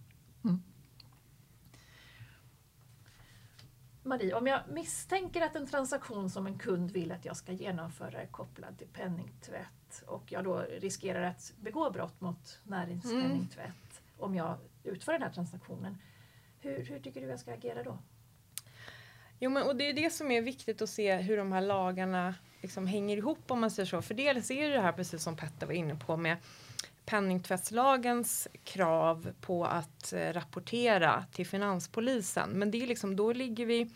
[4.06, 8.22] Marie, om jag misstänker att en transaktion som en kund vill att jag ska genomföra
[8.22, 14.58] är kopplad till penningtvätt och jag då riskerar att begå brott mot näringspenningtvätt om jag
[14.84, 15.98] utför den här transaktionen.
[16.60, 17.98] Hur, hur tycker du jag ska agera då?
[19.38, 22.34] Jo, men och det är det som är viktigt att se hur de här lagarna
[22.62, 24.02] liksom hänger ihop om man säger så.
[24.02, 26.36] För dels är det här precis som Petter var inne på med
[27.06, 32.50] penningtvättslagens krav på att eh, rapportera till Finanspolisen.
[32.50, 33.90] Men det är liksom, då ligger vi,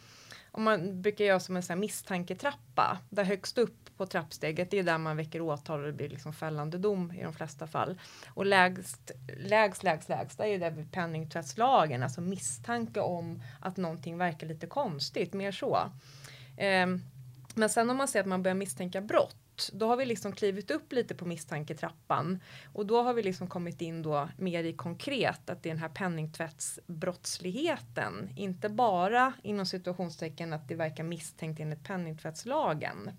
[0.51, 4.79] om man brukar göra som en sån här misstanketrappa, där högst upp på trappsteget, det
[4.79, 8.01] är där man väcker åtal och det blir liksom fällande dom i de flesta fall.
[8.29, 14.18] Och lägst, lägst, lägst, lägst, där är det vid penningtvättslagen, alltså misstanke om att någonting
[14.18, 15.79] verkar lite konstigt, mer så.
[16.57, 17.01] Ehm,
[17.55, 19.37] men sen om man ser att man börjar misstänka brott,
[19.73, 22.40] då har vi liksom klivit upp lite på misstanketrappan
[22.73, 25.83] och då har vi liksom kommit in då mer i konkret att det är den
[25.83, 33.11] här penningtvättsbrottsligheten, inte bara inom situationstecken att det verkar misstänkt enligt penningtvättslagen.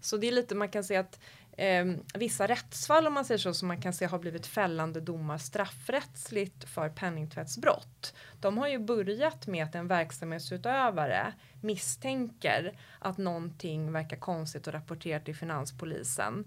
[0.00, 1.20] Så det är lite, man kan säga att
[1.56, 5.38] eh, vissa rättsfall om man säger så som man kan se har blivit fällande domar
[5.38, 8.14] straffrättsligt för penningtvättsbrott.
[8.40, 15.20] De har ju börjat med att en verksamhetsutövare misstänker att någonting verkar konstigt och rapporterar
[15.20, 16.44] till finanspolisen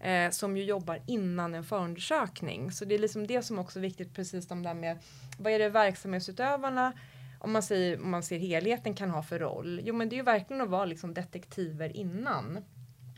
[0.00, 2.72] eh, som ju jobbar innan en förundersökning.
[2.72, 4.98] Så det är liksom det som också är viktigt, precis som där med
[5.38, 6.92] vad är det verksamhetsutövarna
[7.38, 9.80] om man, säger, om man ser helheten kan ha för roll?
[9.84, 12.64] Jo men det är ju verkligen att vara liksom detektiver innan.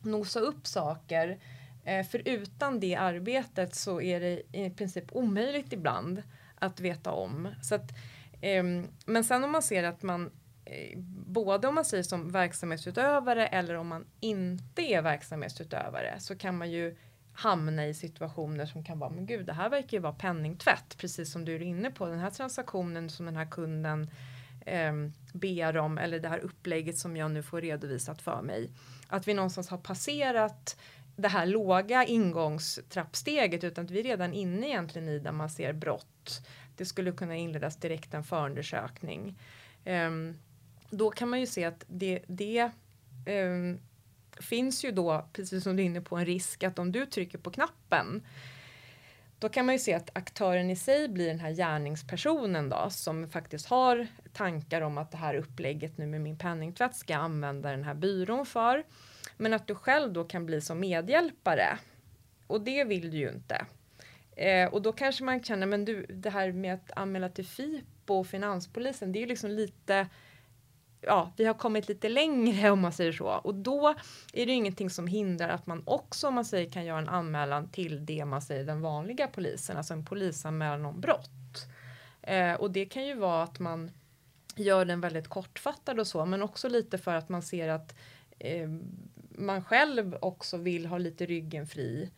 [0.04, 1.38] Nosa upp saker.
[1.84, 6.22] Eh, för utan det arbetet så är det i princip omöjligt ibland
[6.54, 7.48] att veta om.
[7.62, 7.90] Så att,
[8.40, 8.64] eh,
[9.06, 10.30] men sen om man ser att man
[10.64, 16.58] eh, både om man säger som verksamhetsutövare eller om man inte är verksamhetsutövare så kan
[16.58, 16.96] man ju
[17.32, 21.32] hamna i situationer som kan vara, men gud det här verkar ju vara penningtvätt, precis
[21.32, 24.08] som du är inne på, den här transaktionen som den här kunden eh,
[24.66, 28.70] Ehm, ber om eller det här upplägget som jag nu får redovisat för mig.
[29.08, 30.76] Att vi någonstans har passerat
[31.16, 35.72] det här låga ingångstrappsteget utan att vi är redan inne egentligen i där man ser
[35.72, 36.46] brott.
[36.76, 39.38] Det skulle kunna inledas direkt en förundersökning.
[39.84, 40.38] Um,
[40.90, 42.70] då kan man ju se att det, det
[43.26, 43.80] um,
[44.40, 47.38] finns ju då, precis som du är inne på, en risk att om du trycker
[47.38, 48.22] på knappen
[49.38, 53.28] då kan man ju se att aktören i sig blir den här gärningspersonen då som
[53.28, 57.70] faktiskt har tankar om att det här upplägget nu med min penningtvätt ska jag använda
[57.70, 58.84] den här byrån för.
[59.36, 61.78] Men att du själv då kan bli som medhjälpare
[62.46, 63.66] och det vill du ju inte.
[64.36, 68.14] Eh, och då kanske man känner, men du, det här med att anmäla till FIPO
[68.14, 70.08] och Finanspolisen, det är ju liksom lite
[71.06, 73.26] ja, vi har kommit lite längre om man säger så.
[73.26, 73.94] Och då
[74.32, 77.68] är det ingenting som hindrar att man också om man säger kan göra en anmälan
[77.68, 81.66] till det man säger den vanliga polisen, alltså en polisanmälan om brott.
[82.22, 83.90] Eh, och det kan ju vara att man
[84.56, 87.94] gör den väldigt kortfattad och så, men också lite för att man ser att
[88.38, 88.68] eh,
[89.38, 92.10] man själv också vill ha lite ryggen fri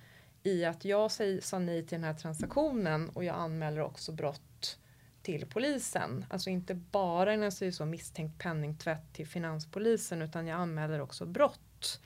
[0.43, 4.79] i att jag säger sa nej till den här transaktionen och jag anmäler också brott
[5.27, 6.25] till polisen.
[6.31, 11.27] Alltså inte bara när jag säger så misstänkt penningtvätt till finanspolisen utan jag anmäler också
[11.27, 12.01] brott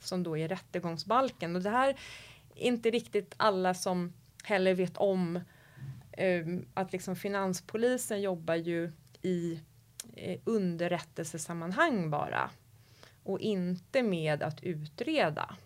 [0.00, 1.56] som då är rättegångsbalken.
[1.56, 1.96] Och det här är
[2.54, 4.12] inte riktigt alla som
[4.44, 5.40] heller vet om
[6.12, 9.60] eh, att liksom finanspolisen jobbar ju i
[10.16, 12.50] eh, underrättelsesammanhang bara
[13.22, 15.56] och inte med att utreda.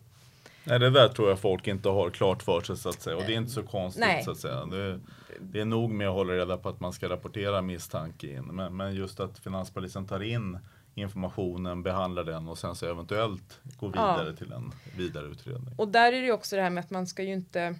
[0.64, 3.16] Nej, det där tror jag folk inte har klart för sig så att säga.
[3.16, 4.24] Och det är inte så konstigt Nej.
[4.24, 4.64] så att säga.
[4.66, 5.00] Det,
[5.40, 8.44] det, är nog med att hålla reda på att man ska rapportera misstanke in.
[8.44, 10.58] Men, men just att finanspolisen tar in
[10.94, 14.36] informationen, behandlar den och sen så eventuellt går vidare ja.
[14.36, 15.74] till en vidare utredning.
[15.78, 17.74] Och där är det också det här med att man ska ju inte,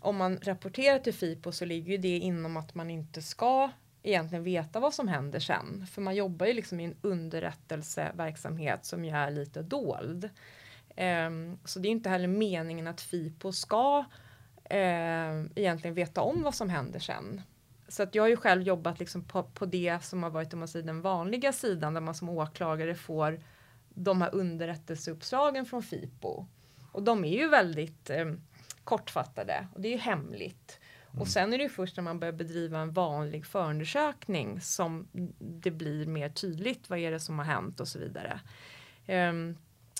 [0.00, 3.70] om man rapporterar till FIPO så ligger ju det inom att man inte ska
[4.02, 5.86] egentligen veta vad som händer sen.
[5.86, 10.30] För man jobbar ju liksom i en underrättelseverksamhet som ju är lite dold.
[10.98, 14.04] Um, så det är inte heller meningen att FIPO ska
[14.72, 17.42] uh, egentligen veta om vad som händer sen.
[17.88, 20.58] Så att jag har ju själv jobbat liksom på, på det som har varit om
[20.58, 23.40] man säger, den vanliga sidan där man som åklagare får
[23.88, 26.46] de här underrättelseuppslagen från FIPO.
[26.92, 28.32] Och de är ju väldigt eh,
[28.84, 30.80] kortfattade och det är ju hemligt.
[31.10, 31.20] Mm.
[31.20, 35.08] Och sen är det ju först när man börjar bedriva en vanlig förundersökning som
[35.38, 38.40] det blir mer tydligt vad är det som har hänt och så vidare.
[39.08, 39.56] Um,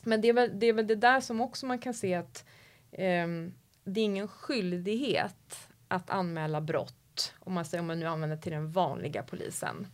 [0.09, 2.45] men det är, väl, det är väl det där som också man kan se att
[2.91, 8.37] um, det är ingen skyldighet att anmäla brott om man säger om man nu använder
[8.37, 9.87] till den vanliga polisen.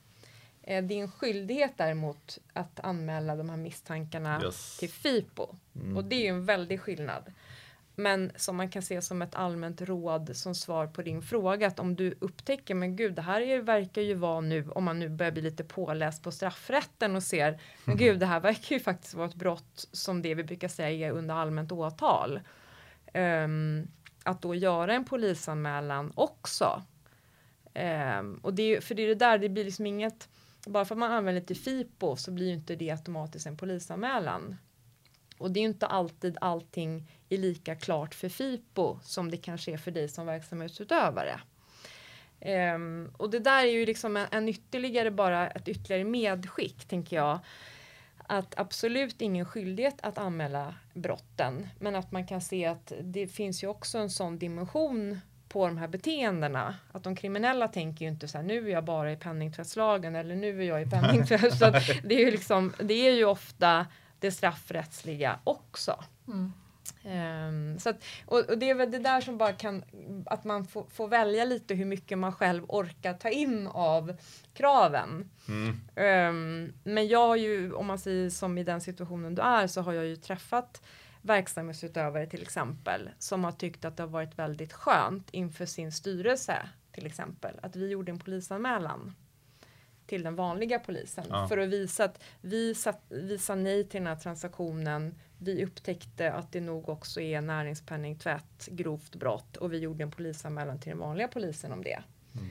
[0.62, 4.78] Eh, det är en skyldighet däremot att anmäla de här misstankarna yes.
[4.78, 5.96] till FIPO mm.
[5.96, 7.32] och det är ju en väldig skillnad.
[7.94, 11.78] Men som man kan se som ett allmänt råd som svar på din fråga att
[11.78, 15.08] om du upptäcker men gud det här är, verkar ju vara nu om man nu
[15.08, 19.14] börjar bli lite påläst på straffrätten och ser men gud det här verkar ju faktiskt
[19.14, 22.40] vara ett brott som det vi brukar säga är under allmänt åtal.
[23.14, 23.88] Um,
[24.24, 26.82] att då göra en polisanmälan också.
[28.18, 30.28] Um, och det är, för det är det där, det blir liksom inget
[30.66, 34.56] bara för att man använder till FIPO så blir ju inte det automatiskt en polisanmälan.
[35.38, 39.76] Och det är inte alltid allting är lika klart för FIPO som det kanske är
[39.76, 41.40] för dig som verksamhetsutövare.
[42.74, 47.16] Um, och det där är ju liksom en, en, ytterligare bara ett ytterligare medskick tänker
[47.16, 47.38] jag.
[48.26, 53.62] Att absolut ingen skyldighet att anmäla brotten men att man kan se att det finns
[53.64, 56.74] ju också en sån dimension på de här beteendena.
[56.92, 60.36] Att de kriminella tänker ju inte så här nu är jag bara i penningtvättslagen eller
[60.36, 61.58] nu är jag i penningtvätt.
[62.02, 63.86] det, är ju liksom, det är ju ofta
[64.24, 66.04] det straffrättsliga också.
[66.28, 66.52] Mm.
[67.04, 69.84] Um, så att, och, och, det är väl det där som bara kan,
[70.26, 74.16] att man får, får, välja lite hur mycket man själv orkar ta in av
[74.54, 75.30] kraven.
[75.48, 75.68] Mm.
[76.28, 79.80] Um, men jag har ju, om man säger som i den situationen du är, så
[79.80, 80.82] har jag ju träffat
[81.22, 86.68] verksamhetsutövare till exempel som har tyckt att det har varit väldigt skönt inför sin styrelse
[86.92, 89.14] till exempel att vi gjorde en polisanmälan
[90.06, 91.48] till den vanliga polisen Ja.
[91.48, 95.14] för att visa att vi, satt, vi sa nej till den här transaktionen.
[95.38, 100.80] Vi upptäckte att det nog också är näringspenningtvätt, grovt brott och vi gjorde en polisanmälan
[100.80, 102.02] till den vanliga polisen om det.
[102.34, 102.46] Mm.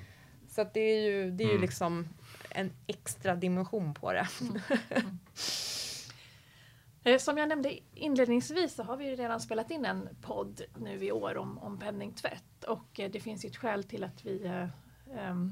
[0.49, 1.61] Så att det är ju, det är ju Mm.
[1.61, 2.07] liksom
[2.49, 4.27] en extra dimension på det.
[7.03, 11.05] Eh, Som jag nämnde inledningsvis så har vi ju redan spelat in en podd nu
[11.05, 14.45] i år om, om penningtvätt och eh, det finns ju ett skäl till att vi
[14.45, 14.67] eh,
[15.17, 15.51] Ehm,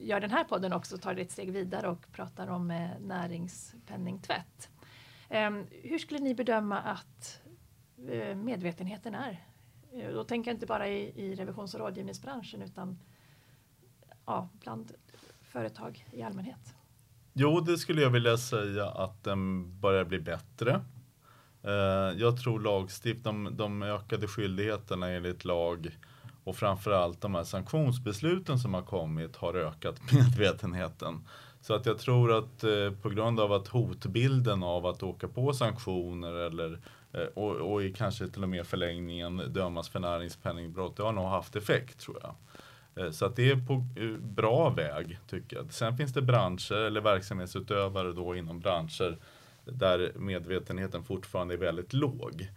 [0.00, 4.70] gör den här podden också, tar det ett steg vidare och pratar om eh, näringspenningtvätt.
[5.28, 7.42] Ehm, hur skulle ni bedöma att
[8.08, 9.44] eh, medvetenheten är?
[9.92, 12.98] Eh, Då tänker jag inte bara i, i revisions och rådgivningsbranschen utan
[14.26, 14.92] ja, bland
[15.42, 16.74] företag i allmänhet.
[17.32, 20.80] Jo, det skulle jag vilja säga att den börjar bli bättre.
[21.62, 25.98] Eh, jag tror lagstift, de, de ökade skyldigheterna enligt lag
[26.44, 31.26] och framförallt de här sanktionsbesluten som har kommit har ökat medvetenheten.
[31.60, 35.52] Så att jag tror att eh, på grund av att hotbilden av att åka på
[35.52, 36.78] sanktioner eller
[37.12, 41.24] eh, och, och i kanske till och med förlängningen dömas för näringspenningbrott, det har nog
[41.28, 42.34] haft effekt tror jag.
[43.04, 45.72] Eh, Så att det är på eh, bra väg tycker jag.
[45.72, 49.18] Sen finns det branscher eller verksamhetsutövare då inom branscher
[49.64, 52.50] där medvetenheten fortfarande är väldigt låg.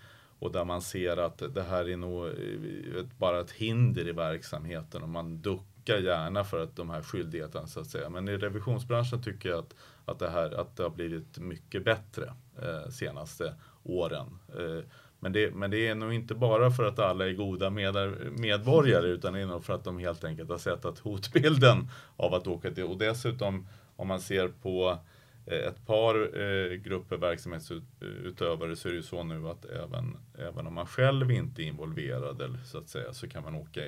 [0.44, 5.04] Och där man ser att det här är nog eh, bara ett hinder i verksamheten
[5.04, 8.10] och man duckar gärna för att de här skyldigheterna så att säga.
[8.10, 9.76] Men i revisionsbranschen tycker jag att,
[10.06, 14.40] att, det, här, att det har blivit mycket bättre eh, senaste åren.
[14.50, 14.86] Eh,
[15.20, 17.96] men det, men det är nog inte bara för att alla är goda med,
[18.40, 22.34] medborgare utan det är nog för att de helt enkelt har sett att hotbilden av
[22.34, 24.98] att åka till och dessutom om man ser på
[25.46, 30.68] Eh, ett par eh, grupper verksamhetsutövare så är det ju så nu att även, även
[30.68, 33.82] om man själv inte är involverad eller så att säga så kan man åka,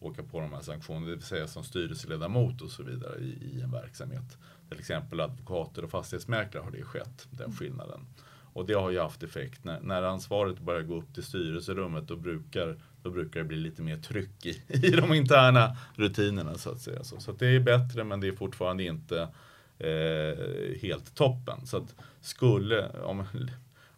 [0.00, 3.60] åka på de här sanktionerna, det vill säga som styrelseledamot och så vidare i, i
[3.60, 4.38] en verksamhet.
[4.68, 8.00] Till exempel advokater och fastighetsmäklare har det skett, den skillnaden.
[8.52, 9.64] Och det har ju haft effekt.
[9.64, 13.82] När, när ansvaret börjar gå upp till styrelserummet då brukar, då brukar det bli lite
[13.82, 17.04] mer tryck i, i de interna rutinerna så att säga.
[17.04, 19.28] Så, så att det är bättre men det är fortfarande inte
[19.78, 21.66] eh, helt toppen.
[21.66, 23.24] Så att skulle, om,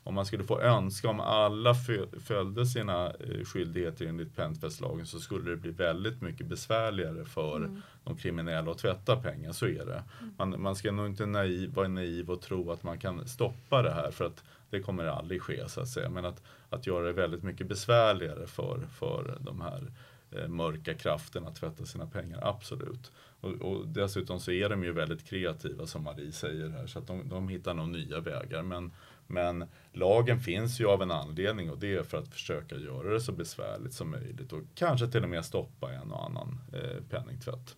[0.05, 5.21] om man skulle få önska om alla fö- följde sina eh, skyldigheter enligt penningtvättslagen så
[5.21, 7.71] skulle det bli väldigt mycket besvärligare för
[8.05, 9.53] de kriminella att tvätta pengar.
[9.53, 10.03] Så är det.
[10.39, 13.93] Man, man ska nog inte naiv, vara naiv och tro att man kan stoppa det
[13.93, 16.11] här för att det kommer aldrig ske så att säga.
[16.11, 19.93] Men att, att göra det väldigt mycket besvärligare för, för de här
[20.33, 23.13] Eh, mörka kraften att tvätta sina pengar, absolut.
[23.41, 27.07] Och, och dessutom så är de ju väldigt kreativa som Marie säger här så att
[27.07, 28.63] de, de hittar nog nya vägar.
[28.63, 28.93] Men,
[29.27, 33.21] men lagen finns ju av en anledning och det är för att försöka göra det
[33.21, 37.77] så besvärligt som möjligt och kanske till och med stoppa en och annan eh, penningtvätt.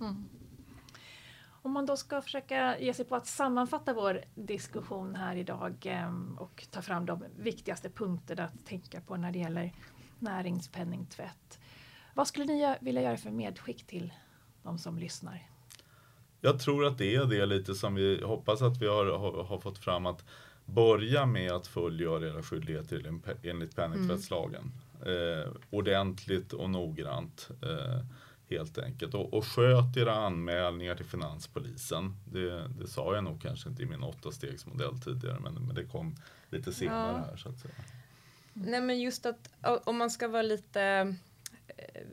[0.00, 0.28] Mm.
[1.62, 6.12] Om man då ska försöka ge sig på att sammanfatta vår diskussion här idag eh,
[6.38, 9.72] och ta fram de viktigaste punkterna att tänka på när det gäller
[10.20, 11.58] näringspenningtvätt.
[12.14, 14.12] Vad skulle ni vilja göra för medskick till
[14.62, 15.42] de som lyssnar?
[16.40, 19.58] Jag tror att det är det lite som vi hoppas att vi har, har, har
[19.58, 20.24] fått fram att
[20.64, 24.72] börja med att fullgöra era skyldigheter en- enligt penningtvättslagen.
[25.06, 27.50] Eh, ordentligt och noggrant.
[27.62, 28.04] Eh,
[28.50, 29.14] helt enkelt.
[29.14, 32.16] Och, och sköt era anmälningar till Finanspolisen.
[32.32, 36.16] Det, det sa jag nog kanske inte i min åttastegsmodell tidigare men, men det kom
[36.50, 37.24] lite senare Ja.
[37.30, 37.74] här så att säga.
[38.58, 41.14] Nej men just att om man ska vara lite
[41.68, 42.06] eh,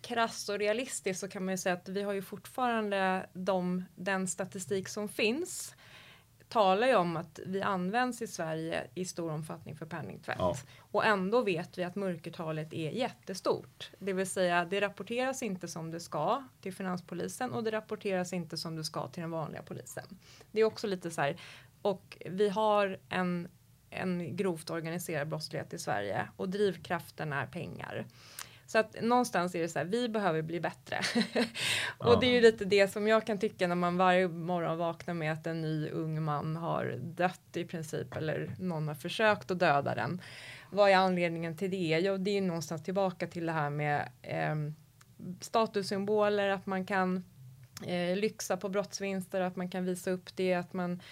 [0.00, 4.28] krass och realistisk så kan man ju säga att vi har ju fortfarande de, den
[4.28, 5.74] statistik som finns
[6.52, 10.36] talar ju om att vi används i Sverige i stor omfattning för penningtvätt.
[10.38, 10.56] Ja.
[10.78, 13.90] Och ändå vet vi att mörkertalet är jättestort.
[13.98, 18.56] Det vill säga det rapporteras inte som det ska till Finanspolisen och det rapporteras inte
[18.56, 20.04] som det ska till den vanliga polisen.
[20.50, 21.36] Det är också lite så här
[21.82, 23.48] och vi har en,
[23.92, 28.06] en grovt organiserad brottslighet i Sverige och drivkraften är pengar.
[28.66, 31.00] Så att någonstans är det så här, vi behöver bli bättre.
[31.98, 35.14] och det är ju lite det som jag kan tycka när man varje morgon vaknar
[35.14, 39.58] med att en ny ung man har dött i princip eller någon har försökt att
[39.58, 40.20] döda den.
[40.70, 42.00] Vad är anledningen till det?
[42.02, 44.74] Jo, det är någonstans tillbaka till det här med ehm,
[45.40, 47.24] statussymboler, att man kan
[47.86, 51.02] eh, lyxa på brottsvinster, att man kan visa upp det, att man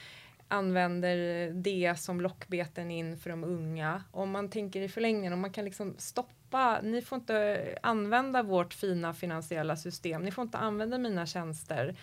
[0.51, 4.03] använder det som lockbeten in för de unga.
[4.11, 8.75] Om man tänker i förlängningen, om man kan liksom stoppa, ni får inte använda vårt
[8.75, 11.97] fina finansiella system, ni får inte använda mina tjänster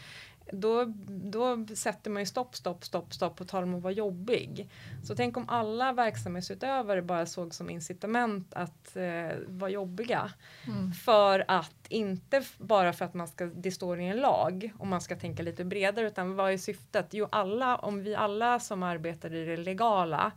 [0.52, 4.70] då, då sätter man ju stopp, stopp, stopp, stopp på tal om att vara jobbig.
[5.04, 10.32] Så tänk om alla verksamhetsutövare bara såg som incitament att eh, vara jobbiga.
[10.68, 10.92] Mm.
[10.92, 15.02] För att, inte bara för att man ska, det står i en lag och man
[15.02, 17.08] ska tänka lite bredare utan vad är syftet?
[17.12, 20.32] Jo alla, om vi alla som arbetar i det legala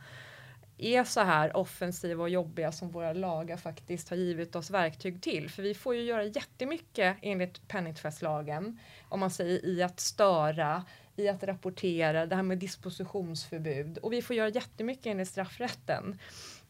[0.84, 5.50] är så här offensiva och jobbiga som våra lagar faktiskt har givit oss verktyg till.
[5.50, 10.84] För vi får ju göra jättemycket enligt penningtvättslagen om man säger i att störa,
[11.16, 16.18] i att rapportera, det här med dispositionsförbud och vi får göra jättemycket enligt straffrätten.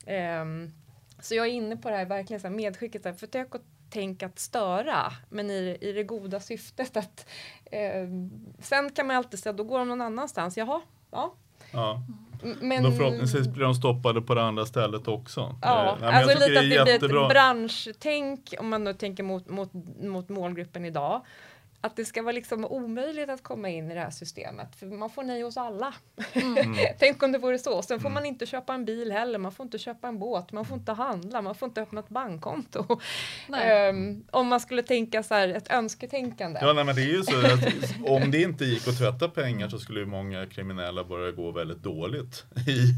[0.06, 0.70] Ehm,
[1.20, 3.62] så jag är inne på det här verkligen så här medskicket, så här, försök att
[3.90, 7.26] tänka att störa men i, i det goda syftet att
[7.70, 10.80] ehm, sen kan man alltid säga då går de någon annanstans, jaha,
[11.10, 11.34] ja.
[11.72, 12.02] Ja.
[12.60, 15.54] Men, Då förhoppningsvis blir de stoppade på det andra stället också.
[15.62, 19.70] Ja, nej, alltså lite att det blir ett branschtänk om man nu tänker mot, mot,
[20.00, 21.22] mot målgruppen idag.
[21.82, 25.10] Att det ska vara liksom omöjligt att komma in i det här systemet för man
[25.10, 25.94] får nej hos alla.
[26.32, 26.76] Mm.
[26.98, 27.82] Tänk om det vore så.
[27.82, 30.64] Sen får man inte köpa en bil heller, man får inte köpa en båt, man
[30.64, 33.00] får inte handla, man får inte öppna ett bankkonto.
[33.62, 36.60] Ehm, om man skulle tänka så här ett önsketänkande.
[36.62, 39.68] Ja, nej, men det är ju så att om det inte gick att tvätta pengar
[39.68, 42.44] så skulle ju många kriminella börja gå väldigt dåligt.
[42.68, 42.96] I,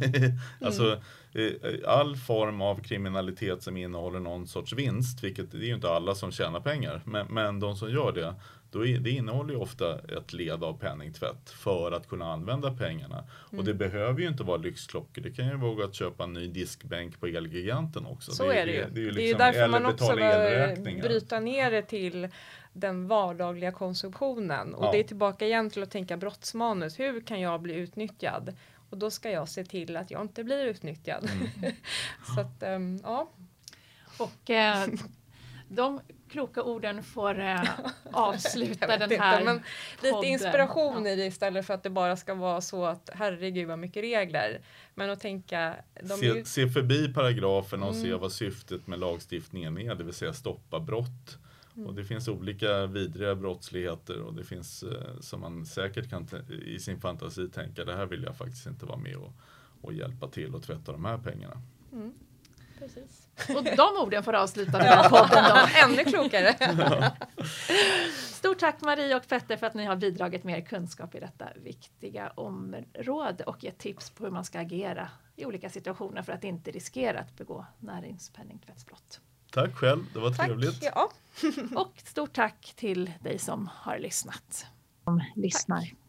[0.64, 0.92] alltså,
[1.34, 5.90] eh, all form av kriminalitet som innehåller någon sorts vinst, vilket det är ju inte
[5.90, 8.34] alla som tjänar pengar, men, men de som gör det,
[8.72, 13.24] då är, det innehåller ju ofta ett led av penningtvätt för att kunna använda pengarna.
[13.56, 16.46] Och det behöver ju inte vara lyxklockor, det kan ju vara att köpa en ny
[16.48, 18.32] diskbänk på Elgiganten också.
[18.32, 18.84] Så är det ju.
[18.90, 21.82] Det är ju, Det är ju liksom, därför eller man också bör bryta ner det
[21.82, 22.28] till
[22.72, 24.74] den vardagliga konsumtionen.
[24.74, 24.92] Och Ja.
[24.92, 26.98] det är tillbaka igen till att tänka brottsmanus.
[26.98, 28.56] Hur kan jag bli utnyttjad?
[28.90, 31.30] Och då ska jag se till att jag inte blir utnyttjad.
[31.30, 31.72] Mm.
[32.34, 33.30] Så att, ehm, ja.
[34.18, 34.86] Och eh,
[35.68, 36.00] de
[36.32, 37.62] kloka orden får eh,
[38.12, 39.56] avsluta den inte, här men
[40.02, 40.30] lite podden.
[40.30, 41.10] inspiration Ja.
[41.12, 44.60] i det istället för att det bara ska vara så att herregud vad mycket regler.
[44.94, 48.20] Men att tänka, de är ju, Se, se förbi paragraferna och se Mm.
[48.20, 51.38] vad syftet med lagstiftningen är, det vill säga stoppa brott.
[51.76, 51.88] Mm.
[51.88, 56.28] Och det finns olika vidriga brottsligheter och det finns eh, som man säkert kan
[56.66, 59.32] i sin fantasi tänka, det här vill jag faktiskt inte vara med och,
[59.80, 61.62] och hjälpa till och tvätta de här pengarna.
[61.92, 62.12] mm,
[62.82, 63.28] precis.
[63.56, 65.68] Och de orden får avsluta den här podden då.
[65.84, 66.56] Ännu klokare.
[68.12, 71.48] Stort tack Marie och Petter för att ni har bidragit med er kunskap i detta
[71.64, 76.44] viktiga område och gett tips på hur man ska agera i olika situationer för att
[76.44, 79.20] inte riskera att begå näringspenningtvättsbrott.
[79.50, 80.46] Tack själv, det var Tack.
[80.46, 80.82] trevligt.
[80.82, 81.10] Ja.
[81.76, 84.66] Och stort tack till dig som har lyssnat.
[85.34, 86.01] lyssnar.